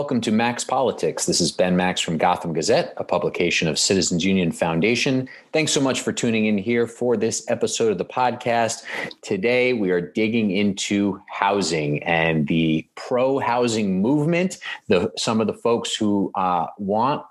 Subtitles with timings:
[0.00, 1.26] Welcome to Max Politics.
[1.26, 5.28] This is Ben Max from Gotham Gazette, a publication of Citizens Union Foundation.
[5.52, 8.84] Thanks so much for tuning in here for this episode of the podcast.
[9.20, 14.56] Today we are digging into housing and the pro housing movement,
[14.88, 17.22] the some of the folks who uh, want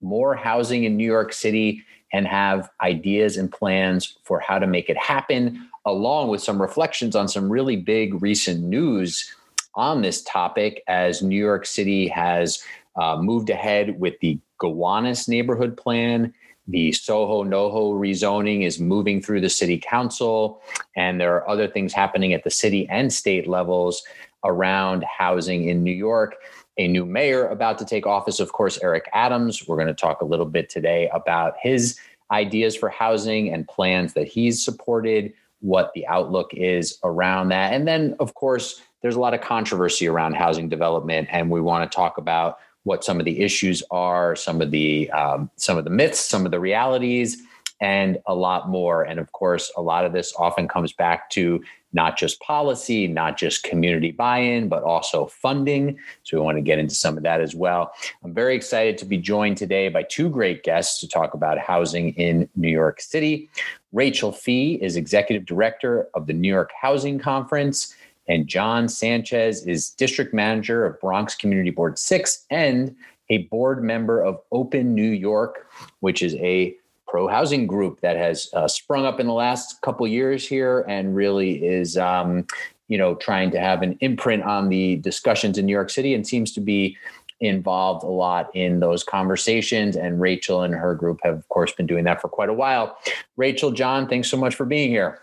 [0.00, 4.88] more housing in New York City and have ideas and plans for how to make
[4.88, 9.34] it happen, along with some reflections on some really big recent news
[9.76, 12.62] on this topic as New York City has
[12.96, 16.32] uh, moved ahead with the Gowanus neighborhood plan.
[16.68, 20.62] The Soho NoHo rezoning is moving through the city council,
[20.96, 24.02] and there are other things happening at the city and state levels
[24.44, 26.36] around housing in New York.
[26.78, 29.66] A new mayor about to take office, of course, Eric Adams.
[29.68, 31.98] We're going to talk a little bit today about his
[32.30, 37.72] ideas for housing and plans that he's supported, what the outlook is around that.
[37.72, 41.88] And then, of course, there's a lot of controversy around housing development, and we want
[41.88, 45.84] to talk about what some of the issues are, some of the um, some of
[45.84, 47.36] the myths, some of the realities,
[47.82, 49.02] and a lot more.
[49.02, 53.36] And of course, a lot of this often comes back to not just policy, not
[53.36, 55.98] just community buy-in, but also funding.
[56.22, 57.92] So we want to get into some of that as well.
[58.24, 62.14] I'm very excited to be joined today by two great guests to talk about housing
[62.14, 63.50] in New York City.
[63.92, 67.94] Rachel Fee is executive director of the New York Housing Conference
[68.26, 72.94] and John Sanchez is district manager of Bronx Community Board 6 and
[73.30, 75.66] a board member of Open New York,
[76.00, 76.74] which is a
[77.06, 81.14] pro housing group that has uh, sprung up in the last couple years here and
[81.14, 82.46] really is um,
[82.88, 86.26] you know trying to have an imprint on the discussions in New York City and
[86.26, 86.96] seems to be
[87.40, 91.86] involved a lot in those conversations and Rachel and her group have of course been
[91.86, 92.98] doing that for quite a while.
[93.36, 95.20] Rachel, John, thanks so much for being here.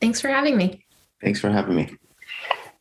[0.00, 0.83] Thanks for having me.
[1.24, 1.88] Thanks for having me.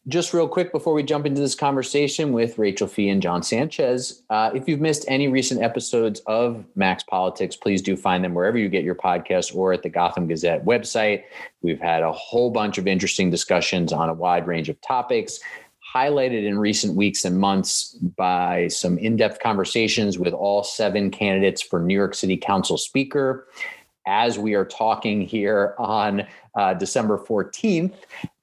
[0.10, 4.22] Just real quick before we jump into this conversation with Rachel Fee and John Sanchez,
[4.30, 8.58] uh, if you've missed any recent episodes of Max Politics, please do find them wherever
[8.58, 11.24] you get your podcast or at the Gotham Gazette website.
[11.62, 15.40] We've had a whole bunch of interesting discussions on a wide range of topics,
[15.96, 21.62] highlighted in recent weeks and months by some in depth conversations with all seven candidates
[21.62, 23.48] for New York City Council Speaker
[24.06, 27.94] as we are talking here on uh, December 14th,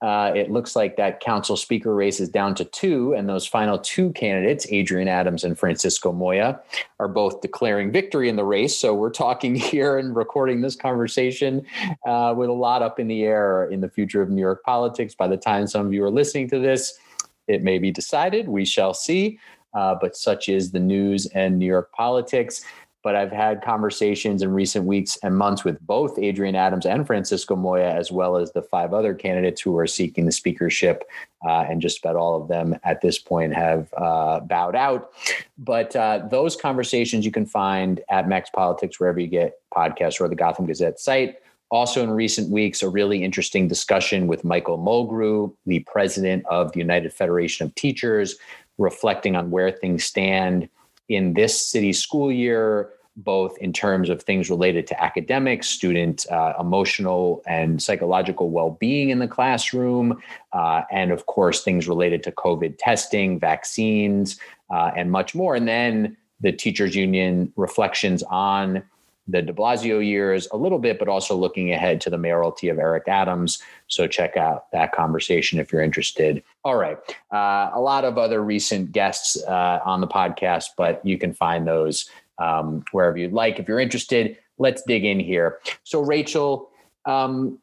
[0.02, 3.78] uh, it looks like that council speaker race is down to two, and those final
[3.78, 6.60] two candidates, Adrienne Adams and Francisco Moya,
[6.98, 8.76] are both declaring victory in the race.
[8.76, 11.64] So we're talking here and recording this conversation
[12.06, 15.14] uh, with a lot up in the air in the future of New York politics.
[15.14, 16.98] By the time some of you are listening to this,
[17.46, 18.48] it may be decided.
[18.48, 19.38] We shall see.
[19.72, 22.64] Uh, but such is the news and New York politics
[23.02, 27.56] but I've had conversations in recent weeks and months with both Adrienne Adams and Francisco
[27.56, 31.04] Moya, as well as the five other candidates who are seeking the speakership.
[31.42, 35.10] Uh, and just about all of them at this point have uh, bowed out.
[35.56, 40.28] But uh, those conversations you can find at Max Politics, wherever you get podcasts or
[40.28, 41.36] the Gotham Gazette site.
[41.70, 46.80] Also, in recent weeks, a really interesting discussion with Michael Mulgrew, the president of the
[46.80, 48.36] United Federation of Teachers,
[48.76, 50.68] reflecting on where things stand
[51.10, 56.54] in this city school year, both in terms of things related to academics, student uh,
[56.58, 60.22] emotional and psychological well being in the classroom,
[60.52, 64.38] uh, and of course, things related to COVID testing, vaccines,
[64.70, 65.56] uh, and much more.
[65.56, 68.82] And then the teachers union reflections on
[69.30, 72.78] the de Blasio years a little bit, but also looking ahead to the mayoralty of
[72.78, 73.62] Eric Adams.
[73.88, 76.42] So check out that conversation if you're interested.
[76.64, 76.98] All right.
[77.32, 81.66] Uh, a lot of other recent guests uh, on the podcast, but you can find
[81.66, 82.08] those
[82.38, 83.58] um, wherever you'd like.
[83.58, 85.58] If you're interested, let's dig in here.
[85.84, 86.70] So, Rachel,
[87.06, 87.58] um,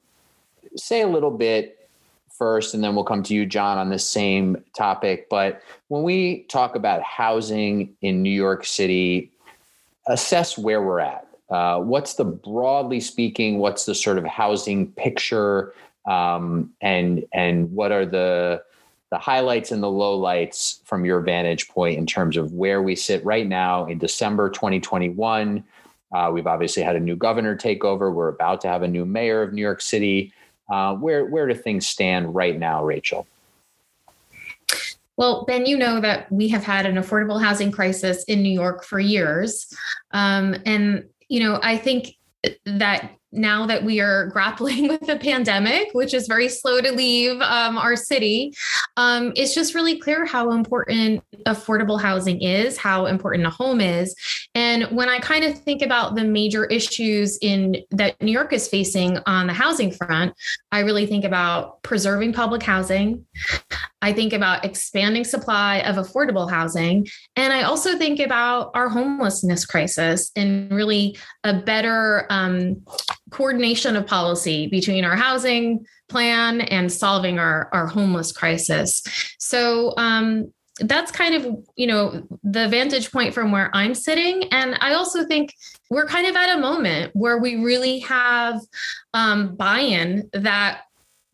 [0.76, 1.90] say a little bit
[2.38, 5.28] first, and then we'll come to you, John, on the same topic.
[5.30, 9.32] But when we talk about housing in New York City,
[10.08, 13.60] assess where we're at uh, what's the broadly speaking?
[13.60, 15.74] What's the sort of housing picture,
[16.06, 18.64] um, and and what are the
[19.10, 23.24] the highlights and the lowlights from your vantage point in terms of where we sit
[23.24, 25.64] right now in December 2021?
[26.12, 28.12] Uh, we've obviously had a new governor take over.
[28.12, 30.34] We're about to have a new mayor of New York City.
[30.70, 33.26] Uh, where where do things stand right now, Rachel?
[35.16, 38.84] Well, Ben, you know that we have had an affordable housing crisis in New York
[38.84, 39.74] for years.
[40.12, 42.16] Um, and you know, I think
[42.66, 47.40] that now that we are grappling with the pandemic, which is very slow to leave
[47.42, 48.54] um, our city,
[48.96, 54.16] um, it's just really clear how important affordable housing is, how important a home is.
[54.56, 58.68] And when I kind of think about the major issues in that New York is
[58.68, 60.34] facing on the housing front,
[60.72, 63.26] I really think about preserving public housing.
[64.02, 67.08] I think about expanding supply of affordable housing.
[67.36, 72.84] And I also think about our homelessness crisis and really a better um,
[73.30, 79.04] coordination of policy between our housing plan and solving our, our homeless crisis.
[79.40, 84.78] So, um, that's kind of you know the vantage point from where i'm sitting and
[84.80, 85.52] i also think
[85.90, 88.62] we're kind of at a moment where we really have
[89.16, 90.82] um, buy-in that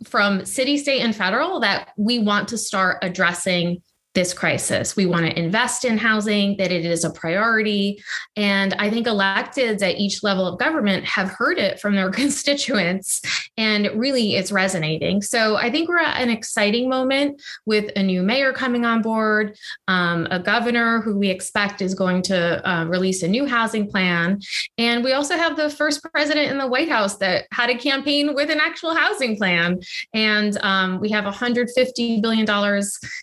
[0.06, 3.82] from city state and federal that we want to start addressing
[4.14, 4.96] this crisis.
[4.96, 8.02] We want to invest in housing, that it is a priority.
[8.36, 13.22] And I think electeds at each level of government have heard it from their constituents,
[13.58, 15.22] and really it's resonating.
[15.22, 19.58] So I think we're at an exciting moment with a new mayor coming on board,
[19.88, 24.40] um, a governor who we expect is going to uh, release a new housing plan.
[24.78, 28.36] And we also have the first president in the White House that had a campaign
[28.36, 29.80] with an actual housing plan.
[30.14, 32.82] And um, we have $150 billion,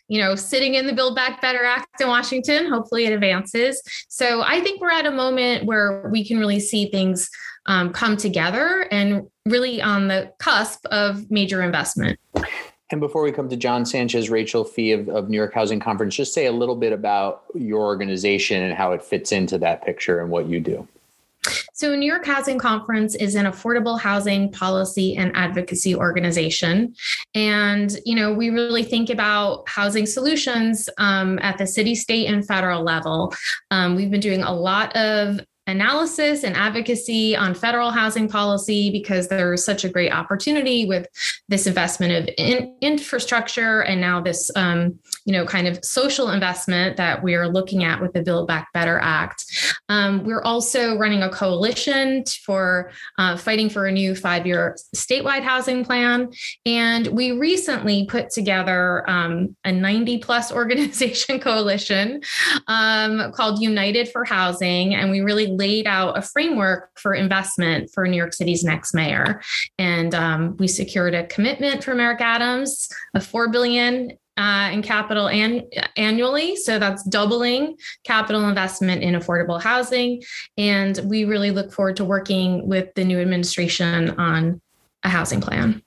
[0.09, 2.67] you know, sitting in in the Build Back Better Act in Washington.
[2.67, 3.81] Hopefully, it advances.
[4.09, 7.31] So I think we're at a moment where we can really see things
[7.67, 12.19] um, come together and really on the cusp of major investment.
[12.91, 16.17] And before we come to John Sanchez, Rachel Fee of, of New York Housing Conference,
[16.17, 20.21] just say a little bit about your organization and how it fits into that picture
[20.21, 20.89] and what you do.
[21.73, 26.95] So, New York Housing Conference is an affordable housing policy and advocacy organization.
[27.35, 32.47] And, you know, we really think about housing solutions um, at the city, state, and
[32.47, 33.35] federal level.
[33.71, 39.29] Um, we've been doing a lot of analysis and advocacy on federal housing policy because
[39.29, 41.07] there's such a great opportunity with
[41.49, 46.97] this investment of in, infrastructure and now this um, you know kind of social investment
[46.97, 49.45] that we're looking at with the build back better act.
[49.89, 55.85] Um, we're also running a coalition for uh, fighting for a new five-year statewide housing
[55.85, 56.31] plan.
[56.65, 62.23] And we recently put together um, a 90 plus organization coalition
[62.67, 64.95] um, called united for housing.
[64.95, 69.41] And we really laid out a framework for investment for New York City's next mayor.
[69.79, 75.29] And um, we secured a commitment from Eric Adams of four billion uh, in capital
[75.29, 75.65] and
[75.97, 76.57] annually.
[76.57, 80.23] So that's doubling capital investment in affordable housing.
[80.57, 84.61] And we really look forward to working with the new administration on
[85.03, 85.83] a housing plan.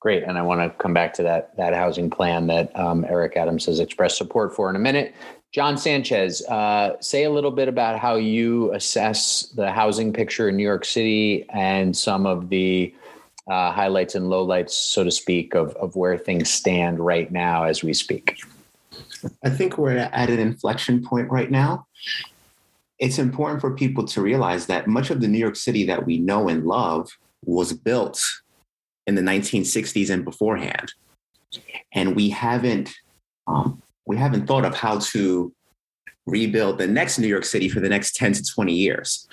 [0.00, 3.36] Great, and I want to come back to that that housing plan that um, Eric
[3.36, 5.14] Adams has expressed support for in a minute.
[5.56, 10.56] John Sanchez, uh, say a little bit about how you assess the housing picture in
[10.58, 12.94] New York City and some of the
[13.50, 17.82] uh, highlights and lowlights, so to speak, of, of where things stand right now as
[17.82, 18.38] we speak.
[19.46, 21.86] I think we're at an inflection point right now.
[22.98, 26.18] It's important for people to realize that much of the New York City that we
[26.18, 27.08] know and love
[27.46, 28.22] was built
[29.06, 30.92] in the 1960s and beforehand.
[31.94, 32.94] And we haven't
[33.46, 35.52] um, we haven't thought of how to
[36.26, 39.28] rebuild the next New York City for the next 10 to 20 years.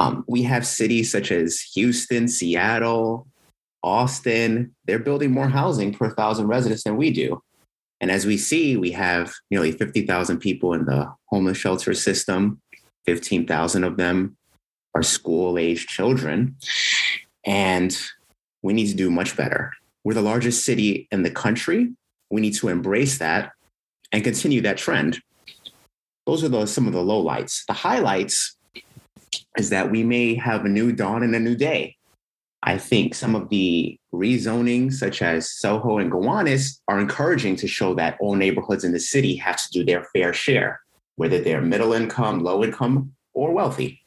[0.00, 3.26] Um, we have cities such as Houston, Seattle,
[3.82, 4.74] Austin.
[4.86, 7.42] They're building more housing per thousand residents than we do.
[8.00, 12.60] And as we see, we have nearly 50,000 people in the homeless shelter system.
[13.06, 14.36] 15,000 of them
[14.94, 16.56] are school age children.
[17.44, 17.96] And
[18.62, 19.72] we need to do much better.
[20.02, 21.92] We're the largest city in the country.
[22.30, 23.52] We need to embrace that
[24.14, 25.20] and continue that trend.
[26.24, 27.66] Those are the, some of the lowlights.
[27.66, 28.56] The highlights
[29.58, 31.96] is that we may have a new dawn and a new day.
[32.62, 37.92] I think some of the rezoning, such as Soho and Gowanus, are encouraging to show
[37.94, 40.80] that all neighborhoods in the city have to do their fair share,
[41.16, 44.03] whether they're middle income, low income, or wealthy.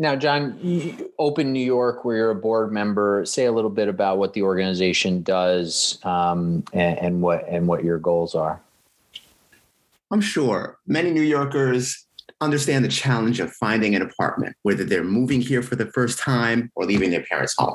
[0.00, 4.16] Now, John, Open New York, where you're a board member, say a little bit about
[4.18, 8.60] what the organization does um, and, and what and what your goals are.
[10.12, 12.06] I'm sure many New Yorkers
[12.40, 16.70] understand the challenge of finding an apartment, whether they're moving here for the first time
[16.76, 17.74] or leaving their parents' home.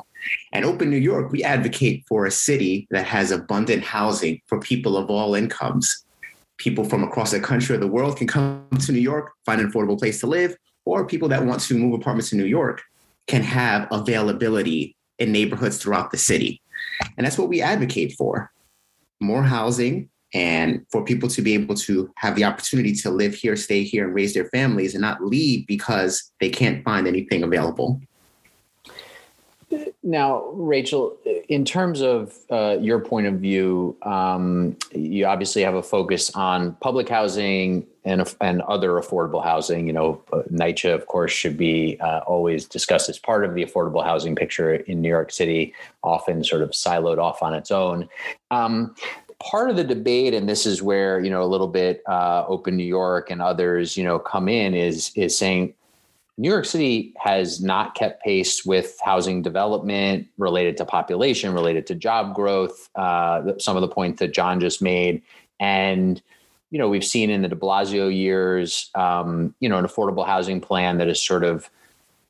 [0.54, 4.96] And Open New York, we advocate for a city that has abundant housing for people
[4.96, 6.06] of all incomes.
[6.56, 9.70] People from across the country or the world can come to New York, find an
[9.70, 12.82] affordable place to live, or people that want to move apartments in New York
[13.26, 16.60] can have availability in neighborhoods throughout the city.
[17.16, 18.50] And that's what we advocate for
[19.20, 23.56] more housing and for people to be able to have the opportunity to live here,
[23.56, 28.00] stay here, and raise their families and not leave because they can't find anything available.
[30.02, 31.16] Now, Rachel,
[31.48, 36.74] in terms of uh, your point of view, um, you obviously have a focus on
[36.80, 39.86] public housing and and other affordable housing.
[39.86, 43.64] You know, uh, NYCHA, of course, should be uh, always discussed as part of the
[43.64, 48.08] affordable housing picture in New York City, often sort of siloed off on its own.
[48.50, 48.94] Um,
[49.40, 52.76] part of the debate, and this is where you know a little bit uh, Open
[52.76, 55.74] New York and others, you know, come in is is saying
[56.36, 61.94] New York City has not kept pace with housing development related to population, related to
[61.94, 62.90] job growth.
[62.96, 65.22] Uh, some of the points that John just made,
[65.60, 66.20] and
[66.70, 70.60] you know we've seen in the De Blasio years, um, you know, an affordable housing
[70.60, 71.70] plan that has sort of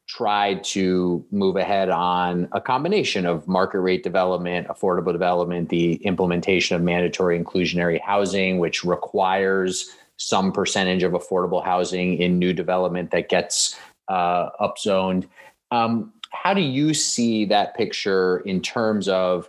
[0.06, 6.76] tried to move ahead on a combination of market rate development, affordable development, the implementation
[6.76, 13.30] of mandatory inclusionary housing, which requires some percentage of affordable housing in new development that
[13.30, 13.76] gets
[14.08, 15.26] uh, upzoned.
[15.70, 19.48] Um, how do you see that picture in terms of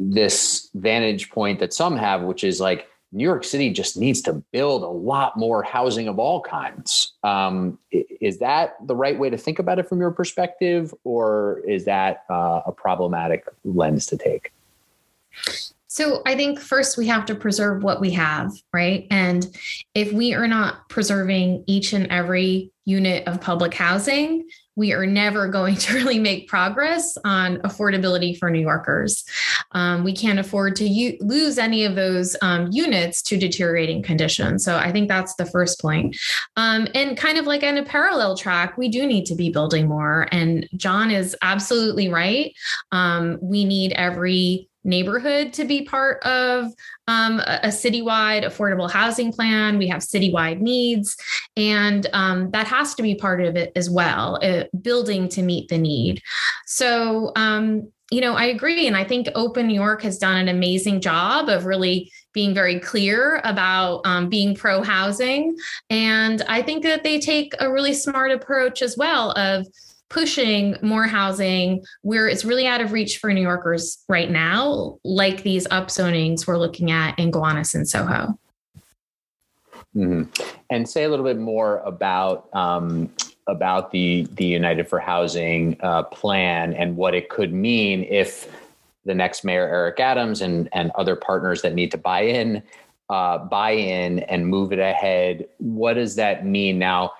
[0.00, 4.34] this vantage point that some have, which is like New York City just needs to
[4.52, 7.14] build a lot more housing of all kinds?
[7.22, 11.84] Um, is that the right way to think about it from your perspective, or is
[11.86, 14.52] that uh, a problematic lens to take?
[15.90, 19.06] So I think first we have to preserve what we have, right?
[19.10, 19.56] And
[19.94, 25.48] if we are not preserving each and every unit of public housing, we are never
[25.48, 29.24] going to really make progress on affordability for New Yorkers.
[29.72, 34.64] Um, we can't afford to u- lose any of those um, units to deteriorating conditions.
[34.64, 36.16] So I think that's the first point.
[36.56, 39.88] Um, and kind of like on a parallel track, we do need to be building
[39.88, 40.28] more.
[40.32, 42.54] And John is absolutely right.
[42.92, 46.72] Um, we need every neighborhood to be part of
[47.06, 49.78] um, a, citywide affordable housing plan.
[49.78, 51.16] We have citywide needs,
[51.56, 55.68] and um, that has to be part of it as well, uh, building to meet
[55.68, 56.22] the need.
[56.66, 58.86] So, um, you know, I agree.
[58.86, 62.80] And I think Open New York has done an amazing job of really being very
[62.80, 65.56] clear about um, being pro housing.
[65.90, 69.66] And I think that they take a really smart approach as well of
[70.10, 75.42] pushing more housing where it's really out of reach for New Yorkers right now, like
[75.42, 78.38] these upzonings we're looking at in Gowanus and Soho.
[79.96, 80.24] Mm-hmm.
[80.70, 83.10] And say a little bit more about um,
[83.46, 88.52] about the the United for Housing uh, plan and what it could mean if
[89.04, 92.62] the next mayor Eric Adams and and other partners that need to buy in
[93.08, 95.46] uh, buy in and move it ahead.
[95.58, 97.12] What does that mean now?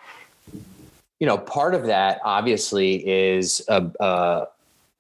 [1.21, 4.47] You know, part of that obviously is a, a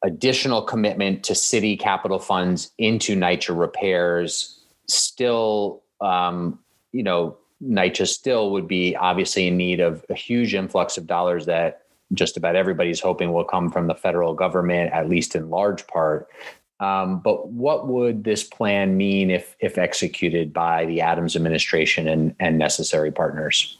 [0.02, 4.60] additional commitment to city capital funds into NYCHA repairs.
[4.86, 6.58] Still, um,
[6.92, 11.46] you know, NYCHA still would be obviously in need of a huge influx of dollars
[11.46, 11.82] that
[12.14, 16.28] just about everybody's hoping will come from the federal government, at least in large part.
[16.80, 22.36] Um, but what would this plan mean if if executed by the Adams administration and,
[22.38, 23.77] and necessary partners?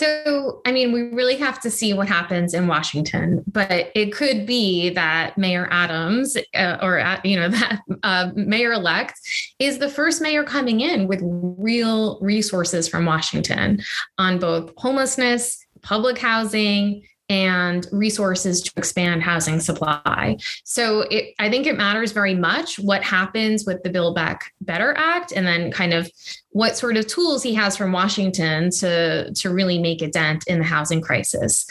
[0.00, 4.46] So, I mean, we really have to see what happens in Washington, but it could
[4.46, 9.20] be that Mayor Adams, uh, or uh, you know, that uh, mayor elect,
[9.58, 13.82] is the first mayor coming in with real resources from Washington
[14.16, 20.36] on both homelessness, public housing, and resources to expand housing supply.
[20.64, 24.92] So it, I think it matters very much what happens with the Build Back Better
[24.98, 26.10] Act and then kind of
[26.50, 30.58] what sort of tools he has from Washington to, to really make a dent in
[30.58, 31.66] the housing crisis.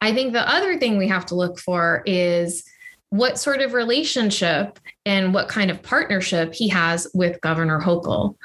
[0.00, 2.64] I think the other thing we have to look for is
[3.10, 8.36] what sort of relationship and what kind of partnership he has with Governor Hochul.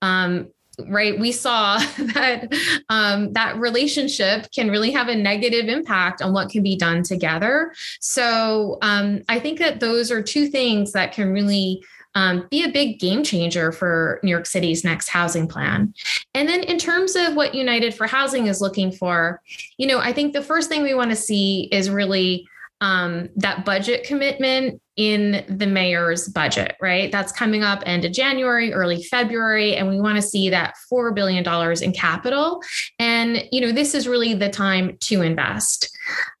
[0.00, 0.48] Um,
[0.88, 2.52] right we saw that
[2.88, 7.72] um, that relationship can really have a negative impact on what can be done together
[8.00, 11.82] so um, i think that those are two things that can really
[12.16, 15.92] um, be a big game changer for New York City's next housing plan.
[16.32, 19.40] And then, in terms of what United for Housing is looking for,
[19.78, 22.46] you know, I think the first thing we want to see is really
[22.80, 27.10] um, that budget commitment in the mayor's budget, right?
[27.10, 31.14] That's coming up end of January, early February, and we want to see that $4
[31.14, 31.44] billion
[31.82, 32.62] in capital.
[32.98, 35.90] And, you know, this is really the time to invest.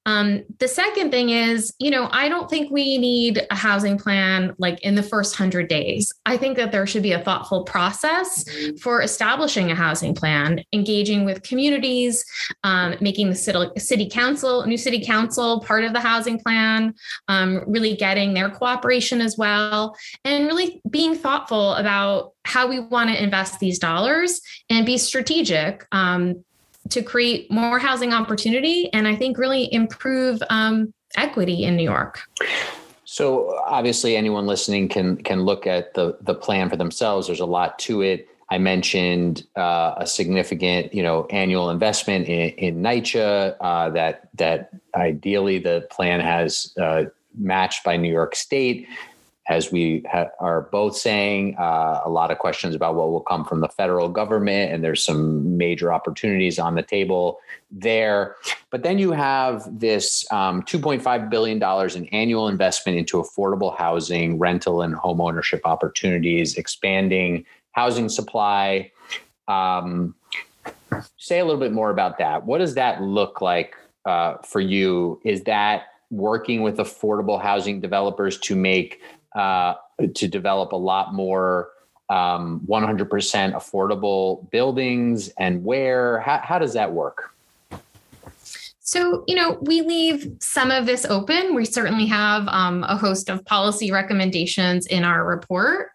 [0.06, 4.54] Um, the second thing is, you know, I don't think we need a housing plan
[4.58, 6.12] like in the first 100 days.
[6.26, 8.44] I think that there should be a thoughtful process
[8.82, 12.24] for establishing a housing plan, engaging with communities,
[12.64, 16.94] um, making the city, city council, new city council part of the housing plan,
[17.28, 23.10] um, really getting their cooperation as well, and really being thoughtful about how we want
[23.10, 25.86] to invest these dollars and be strategic.
[25.92, 26.44] Um,
[26.90, 32.20] to create more housing opportunity and I think really improve um, equity in New York.
[33.04, 37.26] So obviously, anyone listening can can look at the the plan for themselves.
[37.26, 38.28] There's a lot to it.
[38.50, 44.70] I mentioned uh, a significant, you know, annual investment in, in NYCHA uh, that that
[44.94, 47.04] ideally the plan has uh,
[47.36, 48.88] matched by New York State
[49.46, 53.44] as we ha- are both saying, uh, a lot of questions about what will come
[53.44, 57.38] from the federal government, and there's some major opportunities on the table
[57.70, 58.36] there.
[58.70, 61.62] But then you have this um, $2.5 billion
[61.96, 68.90] in annual investment into affordable housing, rental, and home ownership opportunities, expanding housing supply.
[69.46, 70.14] Um,
[71.18, 72.46] say a little bit more about that.
[72.46, 73.74] What does that look like
[74.06, 75.20] uh, for you?
[75.22, 79.00] Is that working with affordable housing developers to make
[79.34, 79.74] uh,
[80.14, 81.70] to develop a lot more
[82.10, 83.08] um, 100%
[83.54, 86.20] affordable buildings and where?
[86.20, 87.34] How, how does that work?
[88.86, 91.54] So, you know, we leave some of this open.
[91.54, 95.88] We certainly have um, a host of policy recommendations in our report,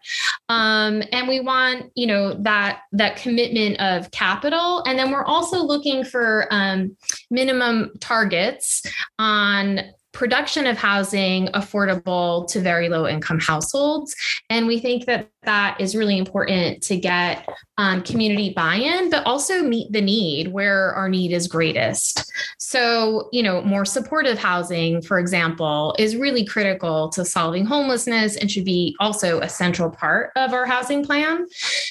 [0.48, 5.62] um, and we want, you know, that that commitment of capital, and then we're also
[5.62, 6.96] looking for um,
[7.30, 8.84] minimum targets
[9.20, 9.80] on
[10.12, 14.14] production of housing affordable to very low income households.
[14.48, 17.48] And we think that that is really important to get
[17.78, 22.30] um, community buy in, but also meet the need where our need is greatest.
[22.58, 28.50] So, you know, more supportive housing, for example, is really critical to solving homelessness and
[28.50, 31.46] should be also a central part of our housing plan.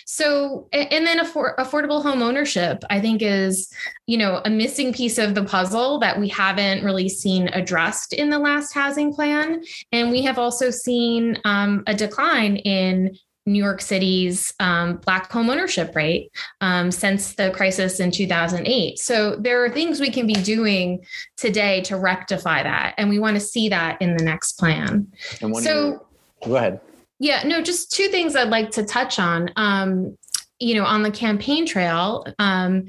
[0.06, 3.74] So, and then affor- affordable home ownership, I think, is,
[4.06, 8.30] you know, a missing piece of the puzzle that we haven't really seen addressed in
[8.30, 9.64] the last housing plan.
[9.92, 15.50] And we have also seen um, a decline in New York City's um, Black home
[15.50, 19.00] ownership rate um, since the crisis in 2008.
[19.00, 21.04] So there are things we can be doing
[21.36, 22.94] today to rectify that.
[22.98, 25.08] And we want to see that in the next plan.
[25.42, 26.06] And so,
[26.46, 26.80] go ahead.
[27.20, 29.52] Yeah, no, just two things I'd like to touch on.
[29.56, 30.18] Um,
[30.60, 32.88] you know, on the campaign trail, um,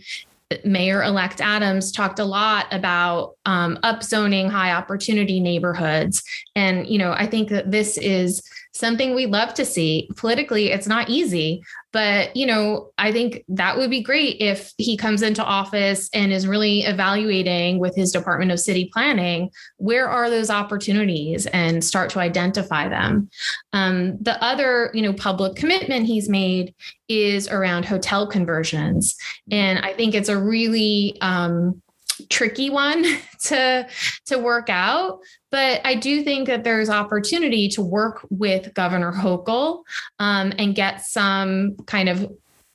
[0.64, 6.22] Mayor elect Adams talked a lot about um, upzoning high opportunity neighborhoods.
[6.56, 10.08] And, you know, I think that this is something we love to see.
[10.16, 14.96] Politically, it's not easy, but you know, I think that would be great if he
[14.96, 20.30] comes into office and is really evaluating with his Department of City Planning where are
[20.30, 23.28] those opportunities and start to identify them.
[23.72, 26.74] Um, the other, you know, public commitment he's made
[27.08, 29.16] is around hotel conversions,
[29.50, 31.82] and I think it's a really um,
[32.28, 33.04] tricky one
[33.44, 33.88] to
[34.26, 39.82] to work out but i do think that there's opportunity to work with governor hochul
[40.18, 42.30] um, and get some kind of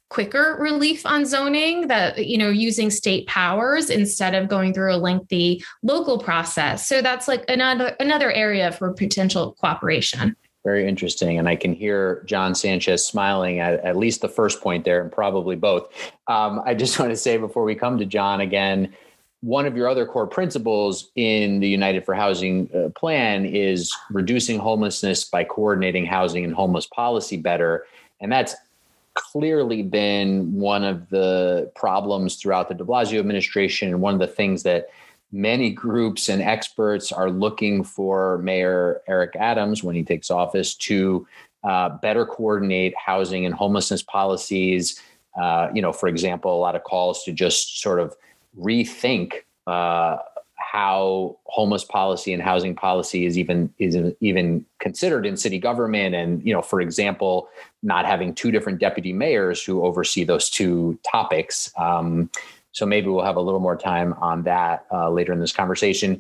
[0.10, 4.98] quicker relief on zoning that you know using state powers instead of going through a
[4.98, 10.36] lengthy local process so that's like another another area for potential cooperation
[10.66, 11.38] very interesting.
[11.38, 15.12] And I can hear John Sanchez smiling at at least the first point there, and
[15.12, 15.88] probably both.
[16.28, 18.94] Um, I just want to say before we come to John again,
[19.46, 24.58] one of your other core principles in the United for Housing uh, plan is reducing
[24.58, 27.86] homelessness by coordinating housing and homeless policy better.
[28.20, 28.56] And that's
[29.14, 34.26] clearly been one of the problems throughout the de Blasio administration and one of the
[34.26, 34.88] things that
[35.32, 41.28] many groups and experts are looking for Mayor Eric Adams when he takes office to
[41.64, 45.00] uh, better coordinate housing and homelessness policies.
[45.40, 48.16] Uh, you know, for example, a lot of calls to just sort of
[48.58, 49.34] rethink
[49.68, 50.18] uh,
[50.58, 56.16] how homeless policy and housing policy is even is even considered in city government.
[56.16, 57.50] And you know for example
[57.84, 61.72] not having two different deputy mayors who oversee those two topics.
[61.78, 62.30] Um,
[62.72, 66.20] so maybe we'll have a little more time on that uh, later in this conversation.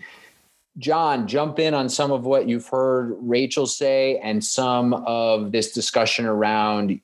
[0.77, 5.71] John jump in on some of what you've heard rachel say and some of this
[5.71, 6.99] discussion around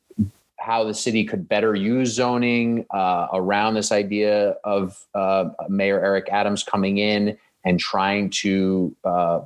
[0.61, 6.29] how the city could better use zoning uh, around this idea of uh, Mayor Eric
[6.31, 9.41] Adams coming in and trying to uh,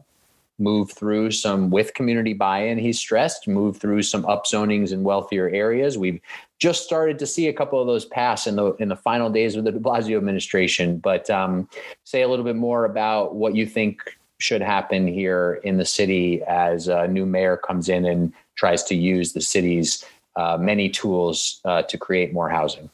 [0.59, 2.77] move through some with community buy-in.
[2.77, 5.97] He stressed move through some upzonings in wealthier areas.
[5.97, 6.21] We've
[6.59, 9.55] just started to see a couple of those pass in the in the final days
[9.55, 10.97] of the De Blasio administration.
[10.97, 11.67] But um,
[12.03, 16.41] say a little bit more about what you think should happen here in the city
[16.43, 21.61] as a new mayor comes in and tries to use the city's uh, many tools
[21.65, 22.89] uh, to create more housing.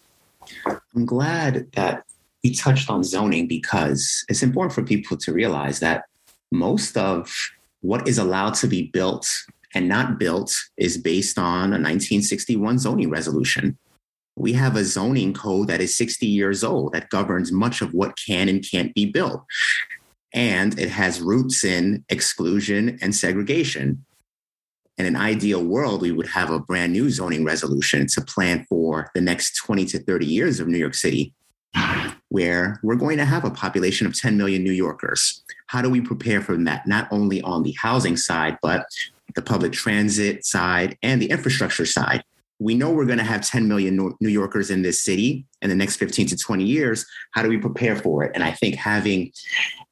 [0.95, 2.03] I'm glad that
[2.43, 6.05] we touched on zoning because it's important for people to realize that
[6.51, 7.31] most of
[7.81, 9.27] what is allowed to be built
[9.73, 13.77] and not built is based on a 1961 zoning resolution.
[14.35, 18.17] We have a zoning code that is 60 years old that governs much of what
[18.17, 19.43] can and can't be built.
[20.33, 24.05] and it has roots in exclusion and segregation.
[25.01, 29.09] In an ideal world, we would have a brand new zoning resolution to plan for
[29.15, 31.33] the next 20 to 30 years of New York City,
[32.29, 35.41] where we're going to have a population of 10 million New Yorkers.
[35.65, 38.85] How do we prepare for that, not only on the housing side, but
[39.33, 42.23] the public transit side and the infrastructure side?
[42.59, 45.75] we know we're going to have 10 million New Yorkers in this city in the
[45.75, 47.07] next 15 to 20 years.
[47.31, 48.33] How do we prepare for it?
[48.35, 49.31] And I think having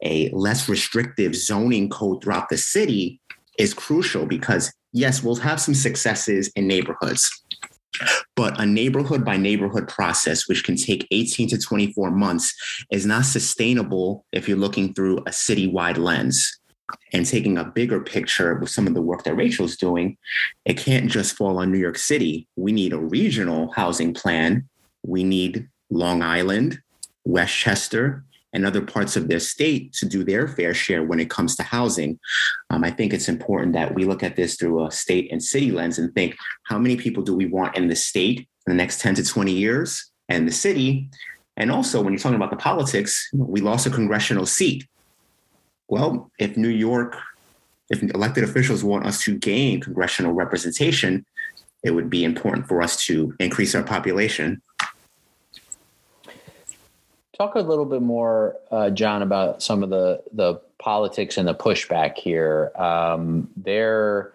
[0.04, 3.20] a less restrictive zoning code throughout the city
[3.58, 7.30] is crucial because, yes, we'll have some successes in neighborhoods.
[8.36, 12.54] But a neighborhood by neighborhood process, which can take 18 to 24 months,
[12.92, 16.60] is not sustainable if you're looking through a citywide lens
[17.14, 20.18] and taking a bigger picture with some of the work that Rachel's doing,
[20.66, 22.48] it can't just fall on New York City.
[22.56, 24.68] We need a regional housing plan.
[25.06, 26.80] We need Long Island,
[27.26, 31.56] Westchester, and other parts of their state to do their fair share when it comes
[31.56, 32.20] to housing.
[32.70, 35.72] Um, I think it's important that we look at this through a state and city
[35.72, 39.02] lens and think how many people do we want in the state in the next
[39.02, 41.10] 10 to 20 years and the city?
[41.58, 44.86] And also, when you're talking about the politics, we lost a congressional seat
[45.90, 47.18] well, if New York,
[47.90, 51.26] if elected officials want us to gain congressional representation,
[51.84, 54.62] it would be important for us to increase our population.
[57.40, 61.56] Talk a little bit more, uh, John, about some of the the politics and the
[61.56, 62.72] pushback here.
[62.76, 64.34] Um, there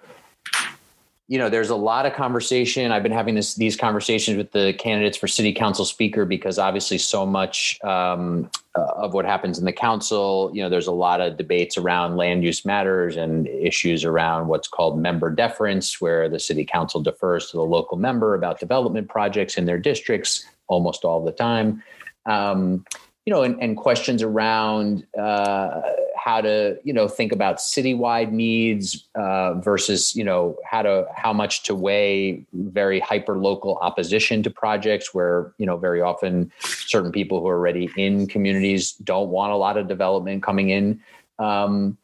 [1.26, 2.92] you know, there's a lot of conversation.
[2.92, 6.96] I've been having this these conversations with the candidates for city council speaker because obviously
[6.96, 11.20] so much um, uh, of what happens in the council, you know, there's a lot
[11.20, 16.40] of debates around land use matters and issues around what's called member deference, where the
[16.40, 21.22] city council defers to the local member about development projects in their districts almost all
[21.22, 21.82] the time.
[22.26, 22.84] Um,
[23.26, 25.80] you know, and, and questions around uh,
[26.14, 31.32] how to, you know, think about citywide needs uh, versus, you know, how to how
[31.32, 37.12] much to weigh very hyper local opposition to projects, where you know very often certain
[37.12, 41.00] people who are already in communities don't want a lot of development coming in.
[41.38, 41.96] Um,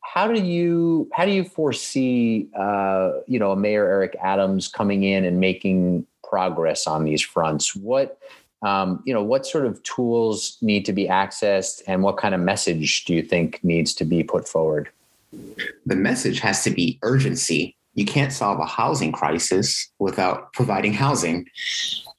[0.00, 5.24] how do you how do you foresee uh, you know Mayor Eric Adams coming in
[5.24, 7.74] and making progress on these fronts?
[7.74, 8.18] What
[8.62, 12.40] um, you know, what sort of tools need to be accessed and what kind of
[12.40, 14.90] message do you think needs to be put forward?
[15.86, 17.76] The message has to be urgency.
[17.94, 21.46] You can't solve a housing crisis without providing housing.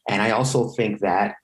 [0.10, 1.36] And I also think that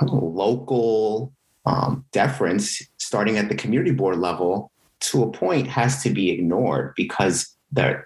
[0.00, 1.32] local
[1.66, 6.92] um, deference, starting at the community board level, to a point has to be ignored
[6.94, 8.02] because the,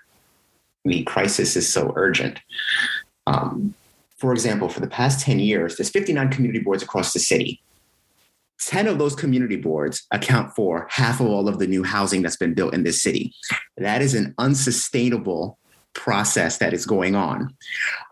[0.85, 2.41] the crisis is so urgent.
[3.27, 3.75] Um,
[4.25, 7.61] for example, for the past 10 years, there's 59 community boards across the city.
[8.59, 12.39] 10 of those community boards account for half of all of the new housing that's
[12.39, 13.35] been built in this city.
[13.77, 15.59] That is an unsustainable
[15.93, 17.55] process that is going on.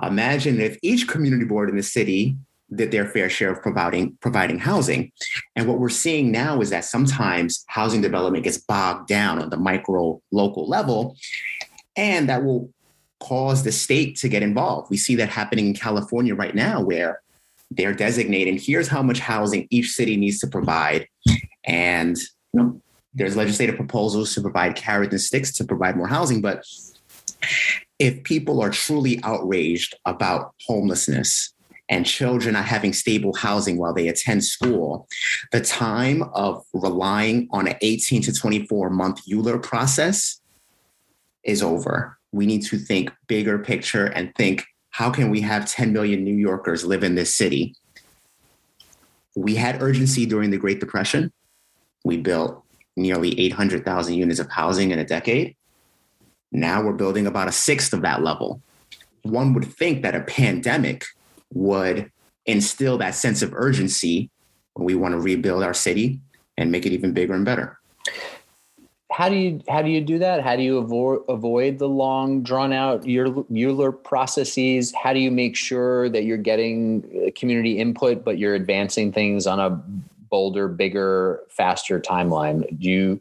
[0.03, 2.37] Imagine if each community board in the city
[2.75, 5.13] did their fair share of providing providing housing.
[5.57, 9.57] And what we're seeing now is that sometimes housing development gets bogged down on the
[9.57, 11.17] micro local level
[11.97, 12.71] and that will
[13.23, 14.91] cause the state to get involved.
[14.91, 17.23] We see that happening in California right now, where
[17.71, 21.07] they're designating here's how much housing each city needs to provide.
[21.65, 22.19] And
[22.53, 22.83] you know,
[23.15, 26.41] there's legislative proposals to provide carrots and sticks to provide more housing.
[26.41, 26.65] But
[27.99, 31.55] if people are truly outraged about homelessness
[31.89, 35.07] and children not having stable housing while they attend school,
[35.53, 40.41] the time of relying on an 18 to 24 month ULURP process
[41.45, 45.93] is over we need to think bigger picture and think how can we have 10
[45.93, 47.75] million New Yorkers live in this city?
[49.37, 51.33] We had urgency during the Great Depression.
[52.05, 52.63] We built
[52.97, 55.57] nearly 800,000 units of housing in a decade.
[56.51, 58.61] Now we're building about a sixth of that level.
[59.23, 61.05] One would think that a pandemic
[61.55, 62.11] would
[62.45, 64.31] instill that sense of urgency
[64.75, 66.21] when we want to rebuild our city
[66.59, 67.79] and make it even bigger and better
[69.13, 70.43] how do you how do you do that?
[70.43, 74.93] How do you avoid avoid the long drawn out ULURP processes?
[74.95, 79.47] How do you make sure that you're getting uh, community input, but you're advancing things
[79.47, 79.71] on a
[80.31, 82.67] bolder, bigger, faster timeline?
[82.81, 83.21] Do you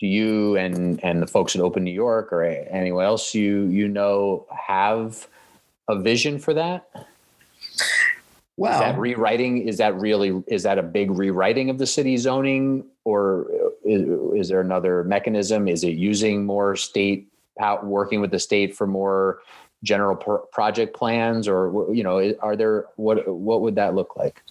[0.00, 3.88] do you and and the folks at Open New York or anyone else you you
[3.88, 5.26] know have
[5.88, 6.90] a vision for that?
[8.58, 9.66] Well, is that rewriting?
[9.66, 13.50] Is that really is that a big rewriting of the city zoning, or
[13.84, 14.02] is,
[14.34, 15.68] is there another mechanism?
[15.68, 17.28] Is it using more state
[17.82, 19.40] working with the state for more
[19.84, 20.16] general
[20.52, 24.42] project plans, or you know, are there what what would that look like?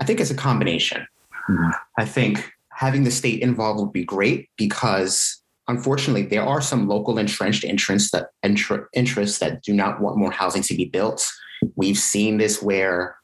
[0.00, 1.06] I think it's a combination.
[1.48, 1.70] Mm-hmm.
[1.98, 7.18] I think having the state involved would be great because unfortunately there are some local
[7.18, 8.30] entrenched interests that
[8.94, 11.26] interests that do not want more housing to be built.
[11.74, 13.16] We've seen this where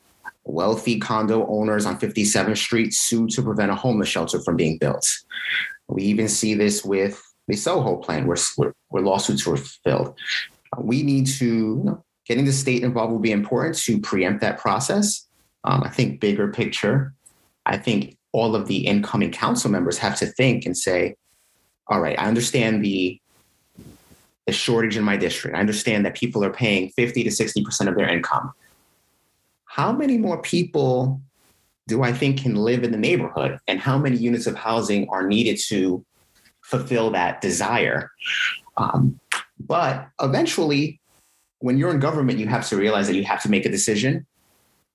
[0.45, 5.09] wealthy condo owners on 57th Street sue to prevent a homeless shelter from being built.
[5.89, 10.19] We even see this with the Soho plan where, where, where lawsuits were filed.
[10.79, 14.59] We need to, you know, getting the state involved will be important to preempt that
[14.59, 15.27] process.
[15.65, 17.15] Um, I think bigger picture,
[17.67, 21.17] I think all of the incoming council members have to think and say,
[21.89, 23.19] all right, I understand the
[24.47, 25.57] the shortage in my district.
[25.57, 28.53] I understand that people are paying 50 to 60% of their income.
[29.73, 31.23] How many more people
[31.89, 33.59] do I think can live in the neighborhood?
[33.67, 36.05] And how many units of housing are needed to
[36.61, 38.11] fulfill that desire?
[38.77, 39.19] Um,
[39.59, 41.01] but eventually,
[41.61, 44.27] when you're in government, you have to realize that you have to make a decision.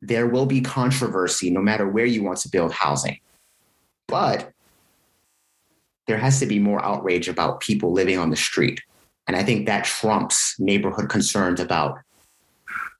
[0.03, 3.17] There will be controversy no matter where you want to build housing.
[4.07, 4.51] But
[6.05, 8.79] there has to be more outrage about people living on the street.
[9.25, 11.97] And I think that trumps neighborhood concerns about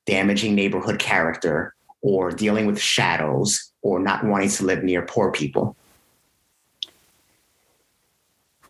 [0.07, 5.75] damaging neighborhood character or dealing with shadows or not wanting to live near poor people.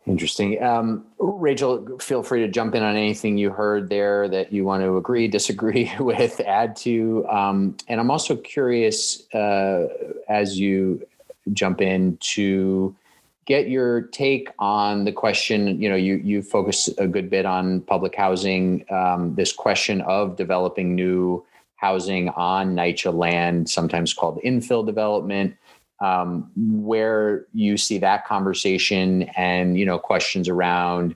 [0.07, 0.63] Interesting.
[0.63, 4.81] Um, Rachel, feel free to jump in on anything you heard there that you want
[4.83, 7.27] to agree, disagree with, add to.
[7.27, 9.87] Um, and I'm also curious uh,
[10.29, 11.05] as you
[11.53, 12.95] jump in to
[13.47, 15.81] get your take on the question.
[15.81, 18.85] You know, you you focus a good bit on public housing.
[18.91, 21.43] Um, this question of developing new
[21.77, 25.55] housing on NYCHA land, sometimes called infill development
[25.99, 31.15] um, where you see that conversation and you know questions around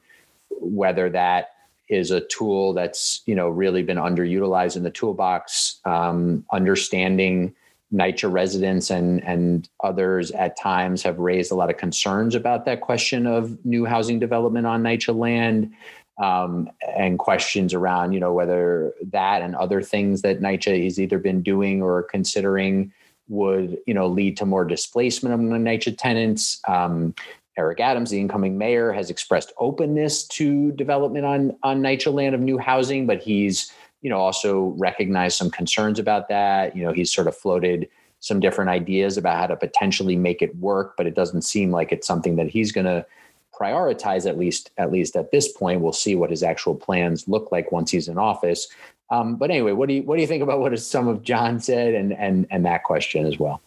[0.50, 1.52] whether that
[1.90, 7.54] is a tool that's you know really been underutilized in the toolbox um, understanding
[7.94, 12.82] NYCHA residents and and others at times have raised a lot of concerns about that
[12.82, 15.74] question of new housing development on NYCHA land
[16.22, 21.20] um, and questions around you know whether that and other things that NYCHA has either
[21.20, 22.94] been doing or considering
[23.28, 26.62] would you know lead to more displacement among NYCHA tenants.
[26.68, 27.14] Um,
[27.58, 32.42] Eric Adams, the incoming mayor, has expressed openness to development on on NYCHA land of
[32.42, 33.72] new housing, but he's
[34.02, 36.76] you know also recognized some concerns about that.
[36.76, 40.56] You know, he's sort of floated some different ideas about how to potentially make it
[40.58, 43.06] work, but it doesn't seem like it's something that he's going to
[43.54, 45.82] prioritize at least at least at this point.
[45.82, 48.68] We'll see what his actual plans look like once he's in office.
[49.10, 51.60] Um, but anyway, what do you what do you think about what some of John
[51.60, 53.62] said and and and that question as well?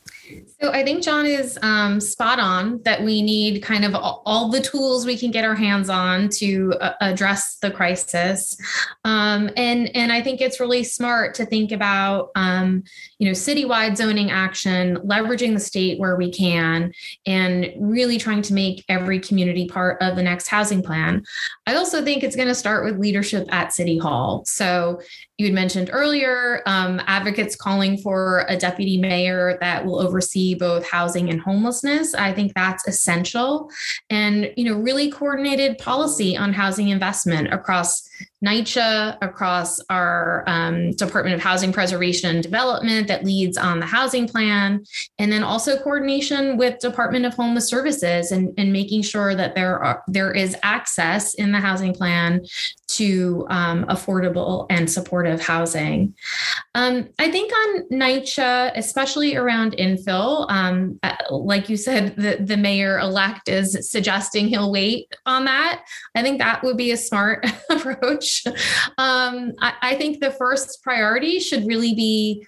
[0.61, 4.61] So I think John is um, spot on that we need kind of all, the
[4.61, 8.57] tools we can get our hands on to uh, address the crisis,
[9.05, 12.85] um, and and I think it's really smart to think about um,
[13.19, 16.93] you know citywide zoning action, leveraging the state where we can,
[17.27, 21.25] and really trying to make every community part of the next housing plan.
[21.67, 24.45] I also think it's going to start with leadership at City Hall.
[24.47, 25.01] So
[25.39, 30.89] you had mentioned earlier, um, advocates calling for a deputy mayor that will oversee both
[30.89, 32.15] housing and homelessness.
[32.15, 33.69] I think that's essential.
[34.11, 38.09] And, you know, really coordinated policy on housing investment across
[38.45, 44.29] NYCHA, across our um, Department of Housing Preservation and Development that leads on the housing
[44.29, 44.85] plan,
[45.19, 49.83] and then also coordination with Department of Homeless Services and, and making sure that there
[49.83, 52.45] are there is access in the housing plan
[52.87, 56.15] to um, affordable and supportive housing.
[56.75, 62.57] Um, I think on NYCHA, especially around infill, um, uh, like you said, the, the
[62.57, 65.85] mayor elect is suggesting he'll wait on that.
[66.15, 68.14] I think that would be a smart approach.
[68.99, 72.47] Um, I, I think the first priority should really be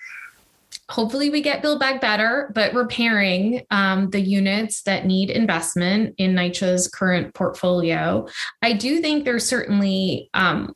[0.89, 6.35] hopefully we get build back better but repairing um, the units that need investment in
[6.35, 8.27] NYCHA's current portfolio
[8.63, 10.75] i do think there's certainly um,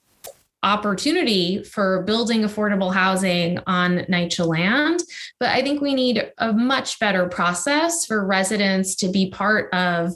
[0.63, 5.01] opportunity for building affordable housing on NYCHA land.
[5.39, 10.13] But I think we need a much better process for residents to be part of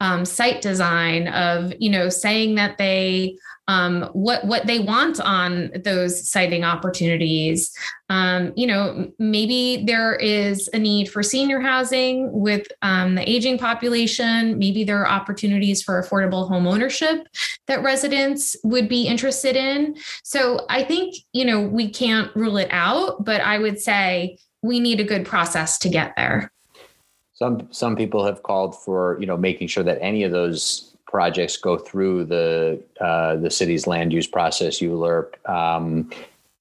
[0.00, 3.36] um, site design of, you know, saying that they
[3.68, 7.72] um, what what they want on those siting opportunities.
[8.08, 13.58] Um, you know, maybe there is a need for senior housing with um, the aging
[13.58, 14.58] population.
[14.58, 17.26] Maybe there are opportunities for affordable home ownership
[17.66, 19.96] that residents would be interested in.
[20.24, 24.80] So I think you know we can't rule it out, but I would say we
[24.80, 26.50] need a good process to get there.
[27.34, 31.58] Some some people have called for you know making sure that any of those projects
[31.58, 35.48] go through the uh, the city's land use process, ULURP.
[35.48, 36.10] Um,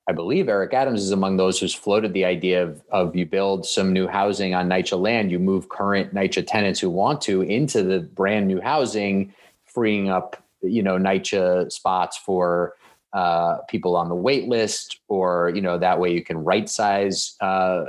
[0.07, 3.65] I believe Eric Adams is among those who's floated the idea of, of you build
[3.65, 7.81] some new housing on NYCHA land, you move current NYCHA tenants who want to into
[7.81, 9.33] the brand new housing,
[9.63, 12.75] freeing up, you know, NYCHA spots for
[13.13, 17.35] uh, people on the wait list, or you know that way you can right size
[17.41, 17.85] uh,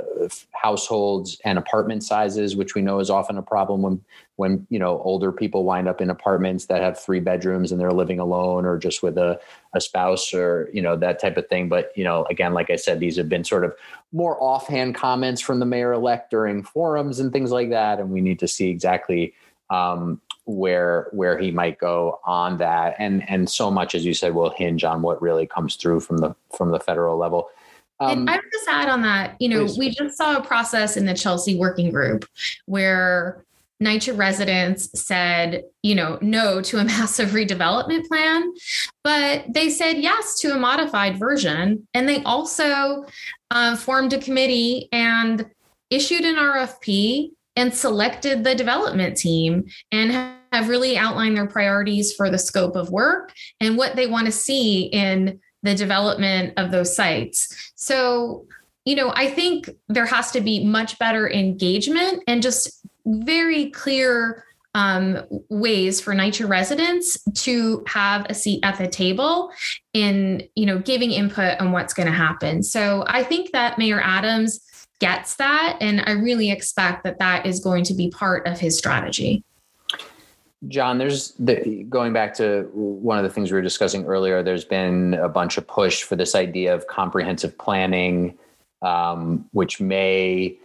[0.51, 4.01] households and apartment sizes, which we know is often a problem when
[4.35, 7.91] when you know older people wind up in apartments that have three bedrooms and they're
[7.91, 9.39] living alone or just with a,
[9.73, 11.69] a spouse or you know that type of thing.
[11.69, 13.75] But you know, again, like I said, these have been sort of
[14.11, 18.21] more offhand comments from the mayor elect during forums and things like that, and we
[18.21, 19.33] need to see exactly
[19.69, 24.35] um, where where he might go on that and and so much as you said
[24.35, 27.49] will hinge on what really comes through from the from the federal level
[27.99, 29.77] um, and I would just add on that, you know, please.
[29.77, 32.25] we just saw a process in the Chelsea working group
[32.65, 33.45] where
[33.81, 38.53] NYCHA residents said, you know, no to a massive redevelopment plan,
[39.03, 41.87] but they said yes to a modified version.
[41.93, 43.05] And they also
[43.51, 45.45] uh, formed a committee and
[45.89, 50.11] issued an RFP and selected the development team and
[50.51, 54.31] have really outlined their priorities for the scope of work and what they want to
[54.31, 57.73] see in the development of those sites.
[57.75, 58.45] So,
[58.85, 64.43] you know, I think there has to be much better engagement and just very clear
[64.75, 69.51] um, ways for NYCHA residents to have a seat at the table
[69.93, 72.63] in, you know, giving input on what's going to happen.
[72.63, 74.59] So I think that Mayor Adams
[74.99, 75.77] gets that.
[75.79, 79.43] And I really expect that that is going to be part of his strategy.
[80.69, 84.41] John, there's the, going back to one of the things we were discussing earlier.
[84.41, 88.37] There's been a bunch of push for this idea of comprehensive planning,
[88.81, 90.57] um, which may,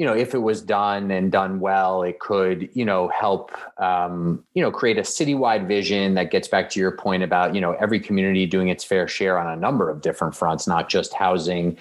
[0.00, 4.42] you know, if it was done and done well, it could, you know, help, um,
[4.54, 7.72] you know, create a citywide vision that gets back to your point about, you know,
[7.72, 11.76] every community doing its fair share on a number of different fronts, not just housing,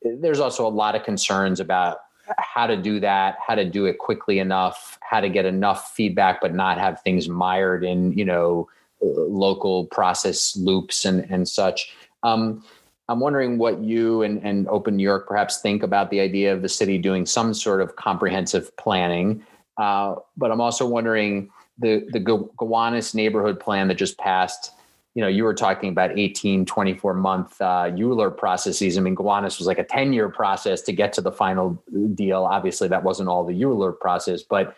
[0.00, 2.02] there's also a lot of concerns about
[2.38, 6.40] how to do that, how to do it quickly enough, how to get enough feedback,
[6.40, 8.68] but not have things mired in, you know,
[9.02, 11.92] local process loops and, and such.
[12.22, 12.62] Um,
[13.08, 16.62] I'm wondering what you and, and Open New York perhaps think about the idea of
[16.62, 19.44] the city doing some sort of comprehensive planning.
[19.76, 24.72] Uh, but I'm also wondering the, the Gowanus neighborhood plan that just passed
[25.16, 28.98] you know, you were talking about 18, 24 month uh, ULURP processes.
[28.98, 31.82] I mean, Gowanus was like a 10 year process to get to the final
[32.14, 32.44] deal.
[32.44, 34.76] Obviously, that wasn't all the ULURP process, but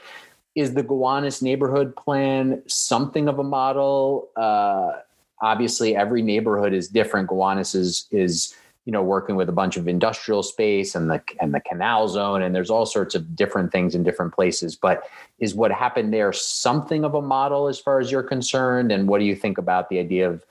[0.55, 4.29] is the Gowanus neighborhood plan something of a model?
[4.37, 4.93] Uh,
[5.40, 7.29] obviously, every neighborhood is different.
[7.29, 8.55] Gowanus is, is
[8.88, 12.40] you know working with a bunch of industrial space and the and the canal zone
[12.40, 14.77] and there's all sorts of different things in different places.
[14.77, 15.03] But
[15.38, 18.90] is what happened there something of a model as far as you're concerned?
[18.90, 20.46] And what do you think about the idea of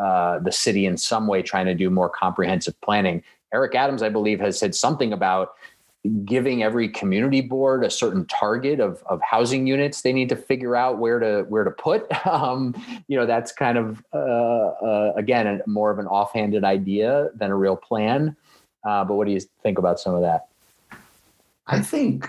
[0.00, 3.22] uh, the city in some way trying to do more comprehensive planning?
[3.54, 5.54] Eric adams i believe has said something about
[6.24, 10.74] giving every community board a certain target of, of housing units they need to figure
[10.74, 12.10] out where to where to put.
[12.30, 12.74] Um,
[13.08, 17.50] you know that's kind of uh, uh, again a, more of an offhanded idea than
[17.50, 18.36] a real plan.
[18.86, 20.46] Uh, but what do you think about some of that?
[21.66, 22.28] I think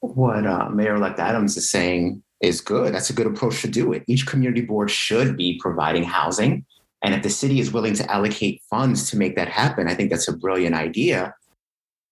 [0.00, 2.94] what uh, mayor-elect adams is saying is good.
[2.94, 4.04] That's a good approach to do it.
[4.06, 6.64] Each community board should be providing housing.
[7.02, 10.10] And if the city is willing to allocate funds to make that happen i think
[10.10, 11.34] that's a brilliant idea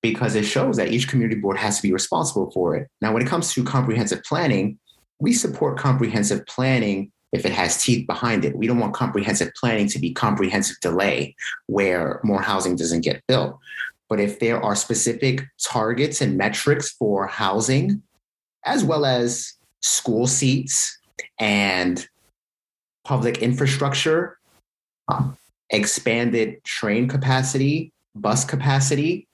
[0.04, 2.86] because it shows that each community board has to be responsible for it.
[3.00, 4.78] Now, when it comes to comprehensive planning,
[5.18, 8.54] we support comprehensive planning if it has teeth behind it.
[8.54, 11.34] We don't want comprehensive planning to be comprehensive delay
[11.68, 13.58] where more housing doesn't get built.
[14.10, 18.02] But if there are specific targets and metrics for housing,
[18.66, 20.98] as well as school seats
[21.40, 22.06] and
[23.06, 24.36] public infrastructure,
[25.08, 25.38] um,
[25.70, 29.26] expanded train capacity, bus capacity,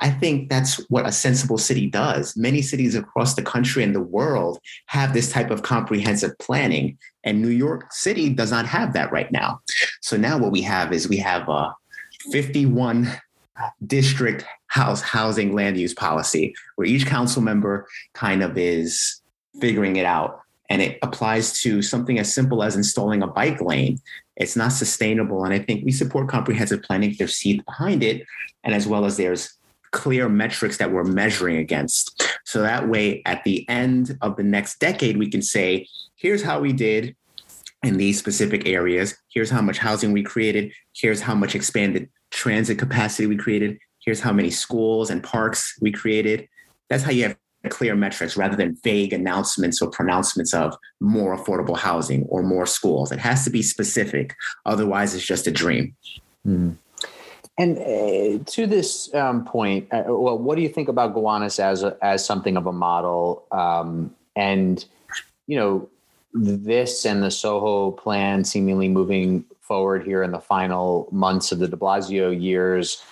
[0.00, 2.36] I think that's what a sensible city does.
[2.36, 7.42] Many cities across the country and the world have this type of comprehensive planning, and
[7.42, 9.60] New York City does not have that right now.
[10.00, 11.74] So now what we have is we have a
[12.32, 13.12] 51
[13.86, 19.20] district house housing land use policy where each council member kind of is
[19.60, 23.98] figuring it out and it applies to something as simple as installing a bike lane
[24.36, 28.24] it's not sustainable and i think we support comprehensive planning there's seed behind it
[28.64, 29.58] and as well as there's
[29.92, 32.38] clear metrics that we're measuring against.
[32.44, 35.86] So that way, at the end of the next decade, we can say,
[36.16, 37.16] here's how we did
[37.82, 39.16] in these specific areas.
[39.28, 40.72] Here's how much housing we created.
[40.94, 43.78] Here's how much expanded transit capacity we created.
[44.04, 46.48] Here's how many schools and parks we created.
[46.88, 47.36] That's how you have
[47.68, 53.12] clear metrics rather than vague announcements or pronouncements of more affordable housing or more schools.
[53.12, 54.34] It has to be specific.
[54.64, 55.94] Otherwise, it's just a dream.
[56.46, 56.76] Mm.
[57.58, 61.82] And uh, to this um, point, uh, well, what do you think about Gowanus as
[61.82, 63.44] a, as something of a model?
[63.52, 64.84] Um, and
[65.46, 65.88] you know,
[66.32, 71.68] this and the Soho plan seemingly moving forward here in the final months of the
[71.68, 73.02] De Blasio years.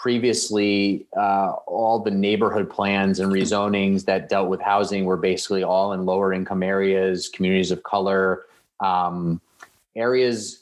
[0.00, 5.92] Previously, uh, all the neighborhood plans and rezonings that dealt with housing were basically all
[5.92, 8.46] in lower income areas, communities of color,
[8.80, 9.40] um,
[9.96, 10.59] areas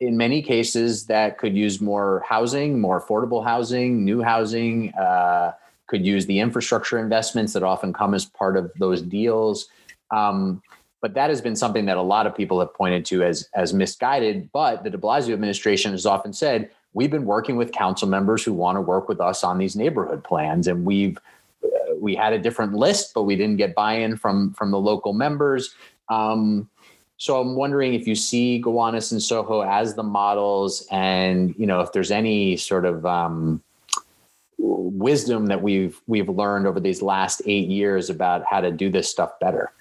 [0.00, 5.52] in many cases that could use more housing, more affordable housing, new housing, uh,
[5.86, 9.68] could use the infrastructure investments that often come as part of those deals.
[10.10, 10.62] Um,
[11.00, 13.72] but that has been something that a lot of people have pointed to as as
[13.72, 14.50] misguided.
[14.52, 18.52] But the De Blasio administration has often said we've been working with council members who
[18.52, 21.16] want to work with us on these neighborhood plans, and we've
[21.64, 25.12] uh, we had a different list, but we didn't get buy-in from from the local
[25.12, 25.74] members.
[26.08, 26.68] Um,
[27.18, 31.80] so I'm wondering if you see Gowanus and Soho as the models, and you know
[31.80, 33.60] if there's any sort of um,
[34.56, 39.10] wisdom that we've we've learned over these last eight years about how to do this
[39.10, 39.72] stuff better.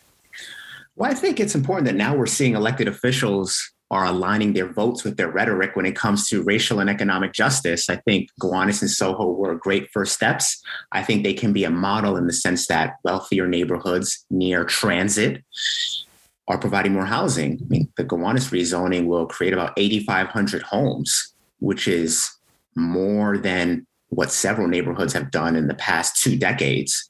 [0.96, 5.04] Well, I think it's important that now we're seeing elected officials are aligning their votes
[5.04, 7.88] with their rhetoric when it comes to racial and economic justice.
[7.88, 10.62] I think Gowanus and Soho were great first steps.
[10.92, 15.44] I think they can be a model in the sense that wealthier neighborhoods near transit
[16.48, 17.60] are providing more housing.
[17.62, 22.30] I mean, the Gowanus rezoning will create about 8,500 homes, which is
[22.76, 27.10] more than what several neighborhoods have done in the past two decades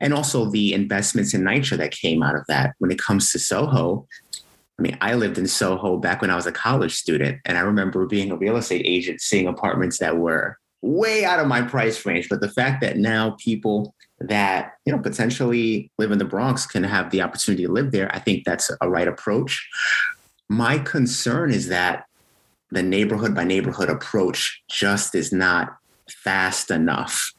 [0.00, 2.74] and also the investments in NYCHA that came out of that.
[2.78, 4.06] When it comes to Soho,
[4.78, 7.62] I mean, I lived in Soho back when I was a college student, and I
[7.62, 12.04] remember being a real estate agent seeing apartments that were way out of my price
[12.06, 12.28] range.
[12.28, 16.84] But the fact that now people that you know potentially live in the Bronx can
[16.84, 19.68] have the opportunity to live there, I think that's a right approach.
[20.48, 22.04] My concern is that
[22.70, 25.76] the neighborhood by neighborhood approach just is not
[26.08, 27.32] fast enough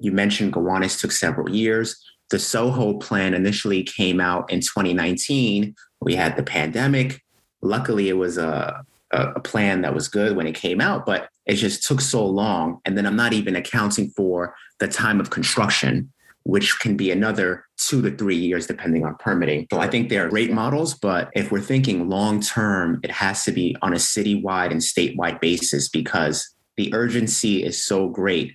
[0.00, 1.96] you mentioned Gowanus took several years.
[2.30, 5.74] The Soho plan initially came out in 2019.
[6.00, 7.20] We had the pandemic.
[7.62, 8.84] Luckily, it was a,
[9.14, 12.80] a plan that was good when it came out, but it just took so long.
[12.84, 16.12] And then I'm not even accounting for the time of construction,
[16.44, 19.66] which can be another two to three years depending on permitting.
[19.72, 23.52] So I think they're great models, but if we're thinking long term, it has to
[23.52, 28.52] be on a citywide and statewide basis because the urgency is so great.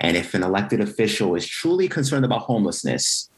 [0.00, 3.30] And if an elected official is truly concerned about homelessness,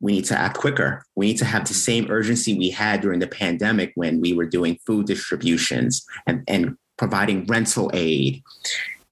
[0.00, 1.04] we need to act quicker.
[1.14, 4.46] We need to have the same urgency we had during the pandemic when we were
[4.46, 8.42] doing food distributions and, and providing rental aid.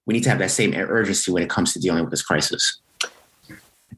[0.07, 2.81] We need to have that same urgency when it comes to dealing with this crisis.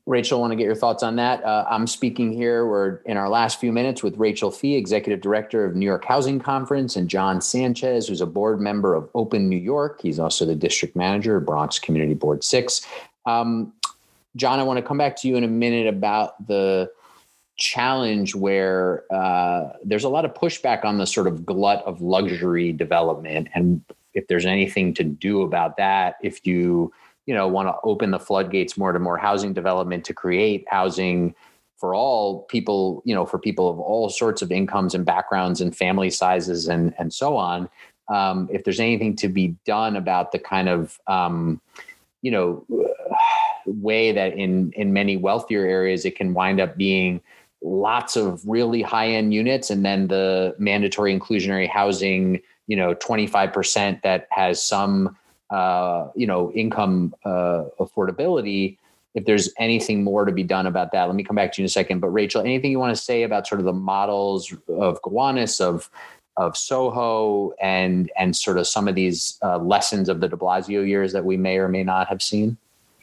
[0.07, 1.45] Rachel, I want to get your thoughts on that.
[1.45, 2.66] Uh, I'm speaking here.
[2.66, 6.41] We're in our last few minutes with Rachel Fee, Executive Director of New York Housing
[6.41, 10.01] Conference, and John Sanchez, who's a board member of Open New York.
[10.03, 12.84] He's also the district manager of Bronx Community Board 6.
[13.26, 13.72] Um,
[14.36, 16.90] John, I want to come back to you in a minute about the
[17.56, 22.72] challenge where uh, there's a lot of pushback on the sort of glut of luxury
[22.72, 23.48] development.
[23.54, 23.82] And
[24.14, 26.92] if there's anything to do about that, if you
[27.26, 31.34] you know want to open the floodgates more to more housing development to create housing
[31.76, 35.76] for all people you know for people of all sorts of incomes and backgrounds and
[35.76, 37.68] family sizes and and so on
[38.08, 41.60] um, if there's anything to be done about the kind of um,
[42.22, 42.66] you know
[43.72, 47.20] way that in in many wealthier areas it can wind up being
[47.62, 54.02] lots of really high end units and then the mandatory inclusionary housing you know 25%
[54.02, 55.16] that has some
[55.50, 58.78] uh, you know, income uh, affordability.
[59.14, 61.64] If there's anything more to be done about that, let me come back to you
[61.64, 61.98] in a second.
[61.98, 65.90] But Rachel, anything you want to say about sort of the models of Gowanus, of
[66.36, 70.86] of Soho, and and sort of some of these uh, lessons of the De Blasio
[70.86, 72.56] years that we may or may not have seen?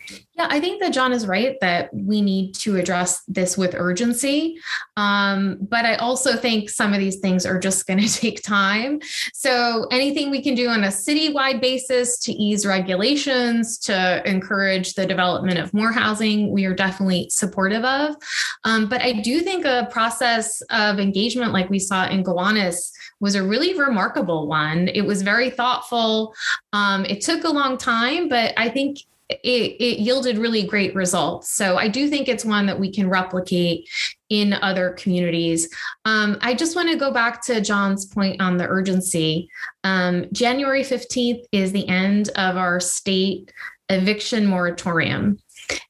[0.10, 4.58] Yeah, I think that John is right that we need to address this with urgency.
[4.95, 8.99] Um, but I also think some of these things are just going to take time.
[9.34, 15.05] So anything we can do on a citywide basis to ease regulations, to encourage the
[15.05, 18.16] development of more housing, we are definitely supportive of.
[18.64, 23.36] Um, but I do think a process of engagement like we saw in Gowanus was
[23.36, 24.88] a really remarkable one.
[24.89, 26.34] It was very thoughtful.
[26.74, 28.99] Um, it took a long time, but I think
[29.30, 31.51] it, it yielded really great results.
[31.51, 33.89] So I do think it's one that we can replicate
[34.30, 35.69] in other communities.
[36.05, 39.49] Um, I just want to go back to John's point on the urgency.
[39.84, 43.51] Um, January 15th is the end of our state
[43.89, 45.39] eviction moratorium.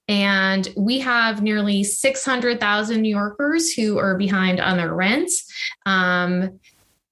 [0.07, 5.51] And we have nearly 600,000 New Yorkers who are behind on their rents.
[5.85, 6.59] Um,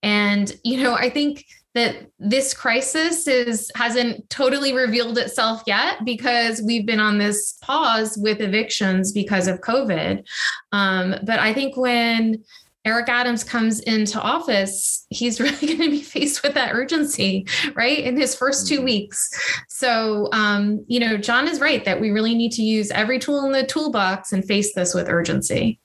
[0.01, 1.45] and, you know, I think
[1.75, 8.17] that this crisis is hasn't totally revealed itself yet because we've been on this pause
[8.17, 10.25] with evictions because of COVID.
[10.71, 12.43] Um, but I think when
[12.85, 17.45] Eric Adams comes into office, he's really going to be faced with that urgency,
[17.75, 17.99] right?
[17.99, 18.85] In his first two mm-hmm.
[18.85, 19.29] weeks.
[19.67, 23.45] So, um, you know, John is right that we really need to use every tool
[23.45, 25.79] in the toolbox and face this with urgency.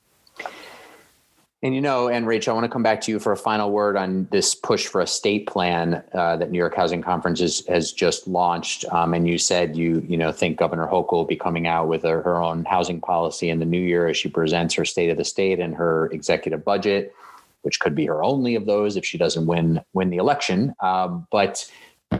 [1.63, 3.71] And you know, and Rachel, I want to come back to you for a final
[3.71, 7.67] word on this push for a state plan uh, that New York Housing Conference has,
[7.67, 8.87] has just launched.
[8.91, 12.03] Um, and you said you you know think Governor Hochul will be coming out with
[12.03, 15.19] her, her own housing policy in the new year as she presents her state of
[15.19, 17.15] the state and her executive budget,
[17.61, 20.75] which could be her only of those if she doesn't win win the election.
[20.81, 21.71] Um, but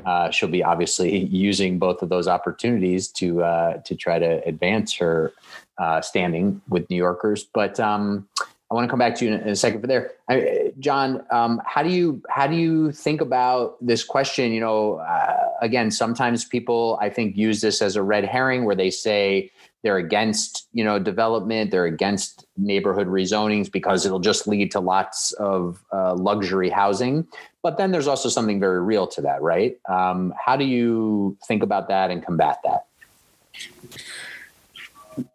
[0.05, 4.95] uh, she'll be obviously using both of those opportunities to uh, to try to advance
[4.97, 5.33] her
[5.79, 7.45] uh, standing with New Yorkers.
[7.45, 8.29] But um,
[8.71, 10.13] I want to come back to you in a second for there.
[10.29, 14.53] I, John, um, how do you how do you think about this question?
[14.53, 18.77] You know, uh, again, sometimes people I think use this as a red herring, where
[18.77, 19.51] they say
[19.83, 25.33] they're against you know development, they're against neighborhood rezonings because it'll just lead to lots
[25.33, 27.27] of uh, luxury housing.
[27.63, 29.79] But then there's also something very real to that, right?
[29.89, 32.87] Um, how do you think about that and combat that?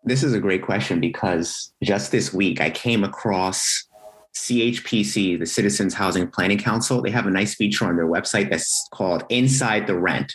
[0.03, 3.85] This is a great question because just this week I came across
[4.35, 7.01] CHPC, the Citizens Housing Planning Council.
[7.01, 10.33] They have a nice feature on their website that's called Inside the Rent.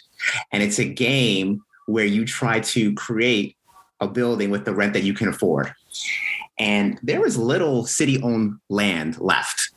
[0.53, 3.57] And it's a game where you try to create
[4.01, 5.73] a building with the rent that you can afford.
[6.59, 9.71] And there is little city owned land left.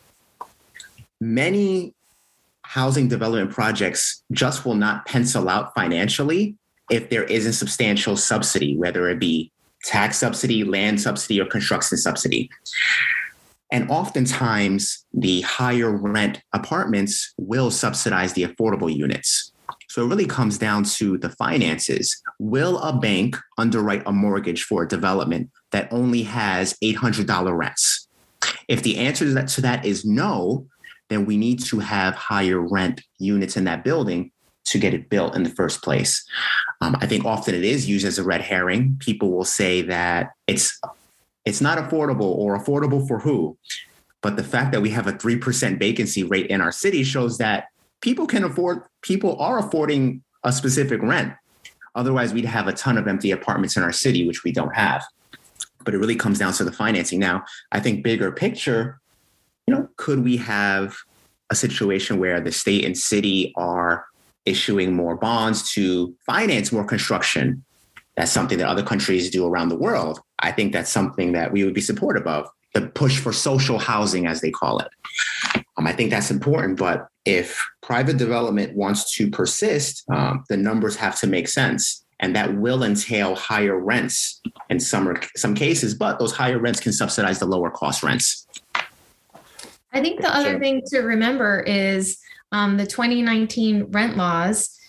[1.20, 1.94] Many
[2.64, 6.56] housing development projects just will not pencil out financially
[6.90, 9.53] if there isn't substantial subsidy, whether it be
[9.84, 12.50] tax subsidy, land subsidy, or construction subsidy.
[13.72, 19.52] And oftentimes, the higher rent apartments will subsidize the affordable units.
[19.90, 22.22] So it really comes down to the finances.
[22.40, 28.08] Will a bank underwrite a mortgage for a development that only has $800 rents?
[28.68, 30.68] If the answer to that, to that is no,
[31.10, 34.32] then we need to have higher rent units in that building
[34.66, 36.26] to get it built in the first place.
[36.82, 38.98] Um, I think often it is used as a red herring.
[39.00, 40.80] People will say that it's
[41.46, 43.58] it's not affordable or affordable for who.
[44.22, 47.66] But the fact that we have a 3% vacancy rate in our city shows that
[48.02, 51.34] people can afford, people are affording a specific rent.
[51.96, 55.04] Otherwise, we'd have a ton of empty apartments in our city, which we don't have.
[55.84, 57.20] But it really comes down to the financing.
[57.20, 57.44] Now,
[57.74, 59.00] I think bigger picture,
[59.68, 60.96] you know, could we have
[61.50, 64.06] a situation where the state and city are
[64.46, 67.64] issuing more bonds to finance more construction.
[68.16, 70.20] That's something that other countries do around the world.
[70.40, 72.48] I think that's something that we would be supportive of.
[72.74, 74.90] The push for social housing, as they call it.
[75.78, 76.78] Um, I think that's important.
[76.78, 82.06] But if private development wants to persist, um, the numbers have to make sense.
[82.20, 86.94] And that will entail higher rents in some, some cases, but those higher rents can
[86.94, 88.48] subsidize the lower cost rents.
[89.92, 92.18] I think the other thing to remember is
[92.54, 94.80] um, the 2019 rent laws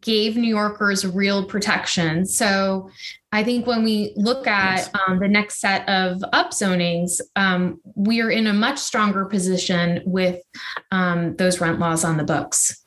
[0.00, 2.26] gave New Yorkers real protection.
[2.26, 2.90] So
[3.32, 8.30] I think when we look at um, the next set of upzonings, um, we are
[8.30, 10.42] in a much stronger position with
[10.90, 12.84] um, those rent laws on the books.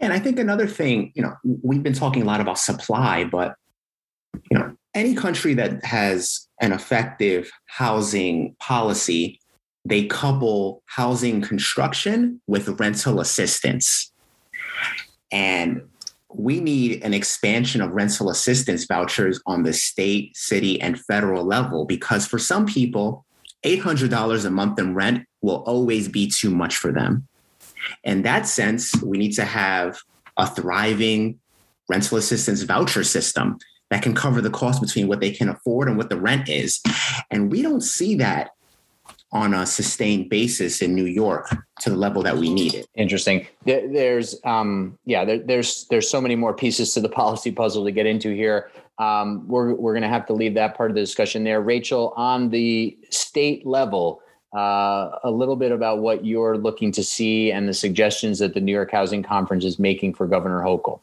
[0.00, 3.54] And I think another thing, you know, we've been talking a lot about supply, but
[4.50, 9.39] you know, any country that has an effective housing policy
[9.84, 14.12] they couple housing construction with rental assistance.
[15.32, 15.82] And
[16.32, 21.84] we need an expansion of rental assistance vouchers on the state, city, and federal level
[21.86, 23.24] because for some people,
[23.64, 27.26] $800 a month in rent will always be too much for them.
[28.04, 29.98] In that sense, we need to have
[30.36, 31.40] a thriving
[31.88, 33.58] rental assistance voucher system
[33.90, 36.80] that can cover the cost between what they can afford and what the rent is.
[37.30, 38.50] And we don't see that
[39.32, 41.48] on a sustained basis in New York
[41.80, 42.88] to the level that we need it.
[42.94, 43.46] Interesting.
[43.64, 47.92] There's, um, yeah, there, there's there's so many more pieces to the policy puzzle to
[47.92, 48.70] get into here.
[48.98, 51.60] Um, we're we're going to have to leave that part of the discussion there.
[51.60, 54.20] Rachel, on the state level,
[54.54, 58.60] uh, a little bit about what you're looking to see and the suggestions that the
[58.60, 61.00] New York Housing Conference is making for Governor Hochul.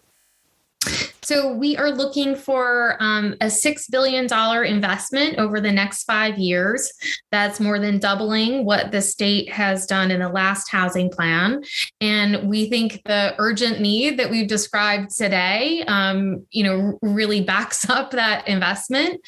[1.28, 4.28] So we are looking for um, a $6 billion
[4.66, 6.90] investment over the next five years.
[7.34, 11.64] That's more than doubling what the state has done in the last housing plan.
[12.00, 17.90] And we think the urgent need that we've described today, um, you know, really backs
[17.90, 19.20] up that investment.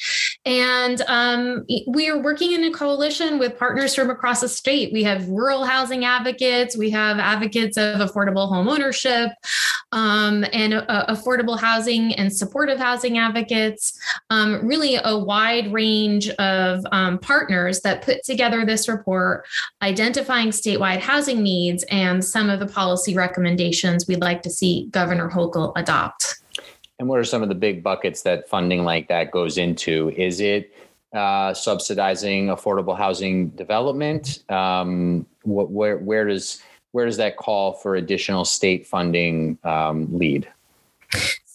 [0.46, 4.90] And um, we are working in a coalition with partners from across the state.
[4.90, 9.32] We have rural housing advocates, we have advocates of affordable home ownership
[9.92, 13.98] um, and uh, affordable housing and supportive housing advocates,
[14.30, 19.44] um, really a wide range of um, partners that put together this report,
[19.82, 25.28] identifying statewide housing needs and some of the policy recommendations we'd like to see Governor
[25.28, 26.36] Hochul adopt.
[26.98, 30.10] And what are some of the big buckets that funding like that goes into?
[30.16, 30.74] Is it
[31.12, 34.44] uh, subsidizing affordable housing development?
[34.50, 36.62] Um, where, where does
[36.92, 40.48] where does that call for additional state funding um, lead?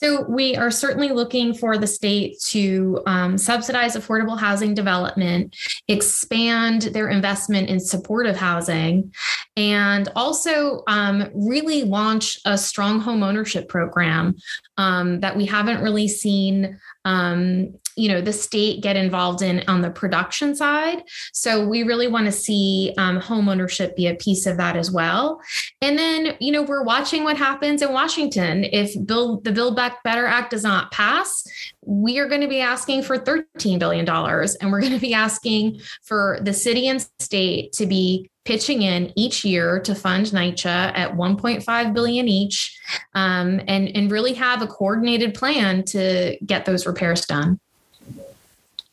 [0.05, 5.55] So, we are certainly looking for the state to um, subsidize affordable housing development,
[5.87, 9.11] expand their investment in supportive housing,
[9.57, 14.35] and also um, really launch a strong home ownership program
[14.77, 19.81] um, that we haven't really seen um, you know the state get involved in on
[19.81, 21.03] the production side.
[21.33, 24.91] So we really want to see um, home ownership be a piece of that as
[24.91, 25.41] well.
[25.81, 28.65] And then you know we're watching what happens in washington.
[28.65, 31.43] If bill the build back better act does not pass
[31.85, 35.79] we are going to be asking for $13 billion and we're going to be asking
[36.03, 41.15] for the city and state to be pitching in each year to fund NYCHA at
[41.15, 42.79] 1.5 billion each
[43.15, 47.59] um, and, and really have a coordinated plan to get those repairs done.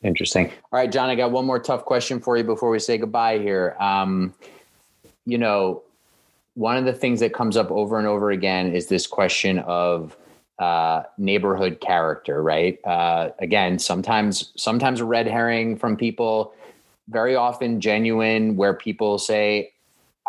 [0.03, 0.47] Interesting.
[0.47, 3.39] All right, John, I got one more tough question for you before we say goodbye
[3.39, 3.75] here.
[3.79, 4.33] Um,
[5.25, 5.83] you know,
[6.55, 10.15] one of the things that comes up over and over again is this question of
[10.59, 12.77] uh, neighborhood character, right?
[12.85, 16.53] Uh, again, sometimes sometimes a red herring from people,
[17.07, 19.71] very often genuine, where people say,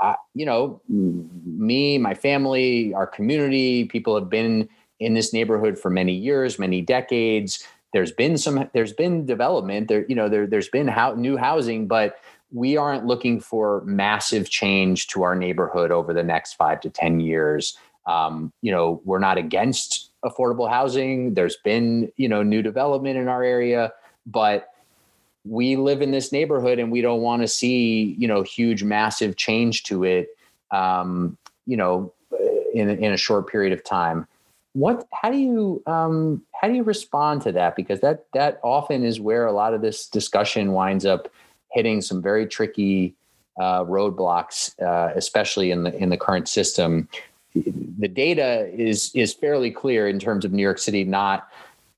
[0.00, 4.68] uh, you know, me, my family, our community, people have been
[5.00, 10.04] in this neighborhood for many years, many decades there's been some there's been development there
[10.06, 12.16] you know there there's been how, new housing but
[12.52, 17.18] we aren't looking for massive change to our neighborhood over the next five to ten
[17.18, 17.76] years.
[18.06, 21.34] Um, you know we're not against affordable housing.
[21.34, 23.92] There's been you know new development in our area
[24.26, 24.68] but
[25.44, 29.36] we live in this neighborhood and we don't want to see you know huge massive
[29.36, 30.28] change to it
[30.70, 31.36] um,
[31.66, 32.12] you know
[32.72, 34.26] in, in a short period of time
[34.74, 37.76] what how do you um, how do you respond to that?
[37.76, 41.28] Because that that often is where a lot of this discussion winds up
[41.70, 43.14] hitting some very tricky
[43.58, 47.08] uh, roadblocks uh, especially in the in the current system.
[47.54, 51.48] The data is is fairly clear in terms of New York City not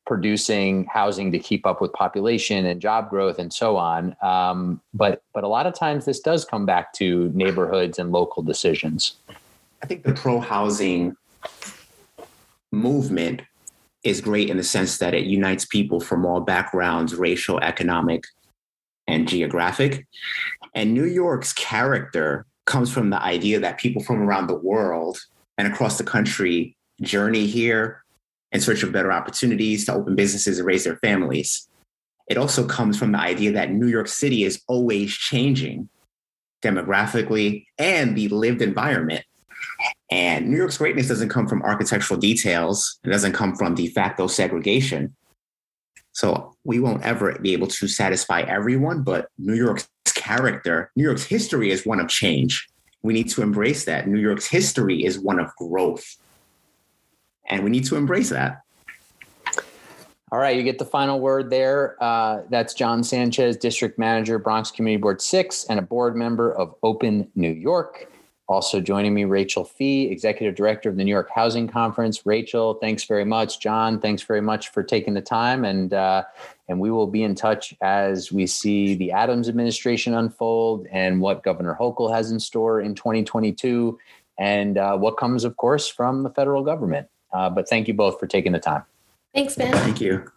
[0.07, 4.15] producing housing to keep up with population and job growth and so on.
[4.23, 8.43] Um, but but a lot of times this does come back to neighborhoods and local
[8.43, 9.17] decisions.
[9.83, 11.17] I think the pro housing
[12.73, 13.43] movement
[14.03, 18.25] is great in the sense that it unites people from all backgrounds, racial, economic,
[19.09, 20.07] and geographic.
[20.75, 25.19] And New York's character comes from the idea that people from around the world
[25.59, 28.05] and across the country journey here
[28.53, 31.69] in search of better opportunities to open businesses and raise their families.
[32.29, 35.89] It also comes from the idea that New York City is always changing
[36.63, 39.25] demographically and the lived environment.
[40.11, 44.27] And New York's greatness doesn't come from architectural details, it doesn't come from de facto
[44.27, 45.15] segregation.
[46.13, 51.25] So we won't ever be able to satisfy everyone, but New York's character, New York's
[51.25, 52.67] history is one of change.
[53.03, 54.09] We need to embrace that.
[54.09, 56.17] New York's history is one of growth.
[57.49, 58.63] And we need to embrace that.
[60.33, 62.03] All right, you get the final word there.
[62.03, 66.75] Uh, that's John Sanchez, District Manager, Bronx Community Board 6, and a board member of
[66.83, 68.11] Open New York.
[68.49, 72.25] Also joining me, Rachel Fee, Executive Director of the New York Housing Conference.
[72.25, 73.59] Rachel, thanks very much.
[73.59, 76.23] John, thanks very much for taking the time, and uh,
[76.69, 81.43] and we will be in touch as we see the Adams administration unfold and what
[81.43, 83.99] Governor Hochul has in store in 2022,
[84.39, 87.09] and uh, what comes, of course, from the federal government.
[87.33, 88.85] Uh, but thank you both for taking the time.
[89.35, 89.73] Thanks, Ben.
[89.73, 90.31] Thank you.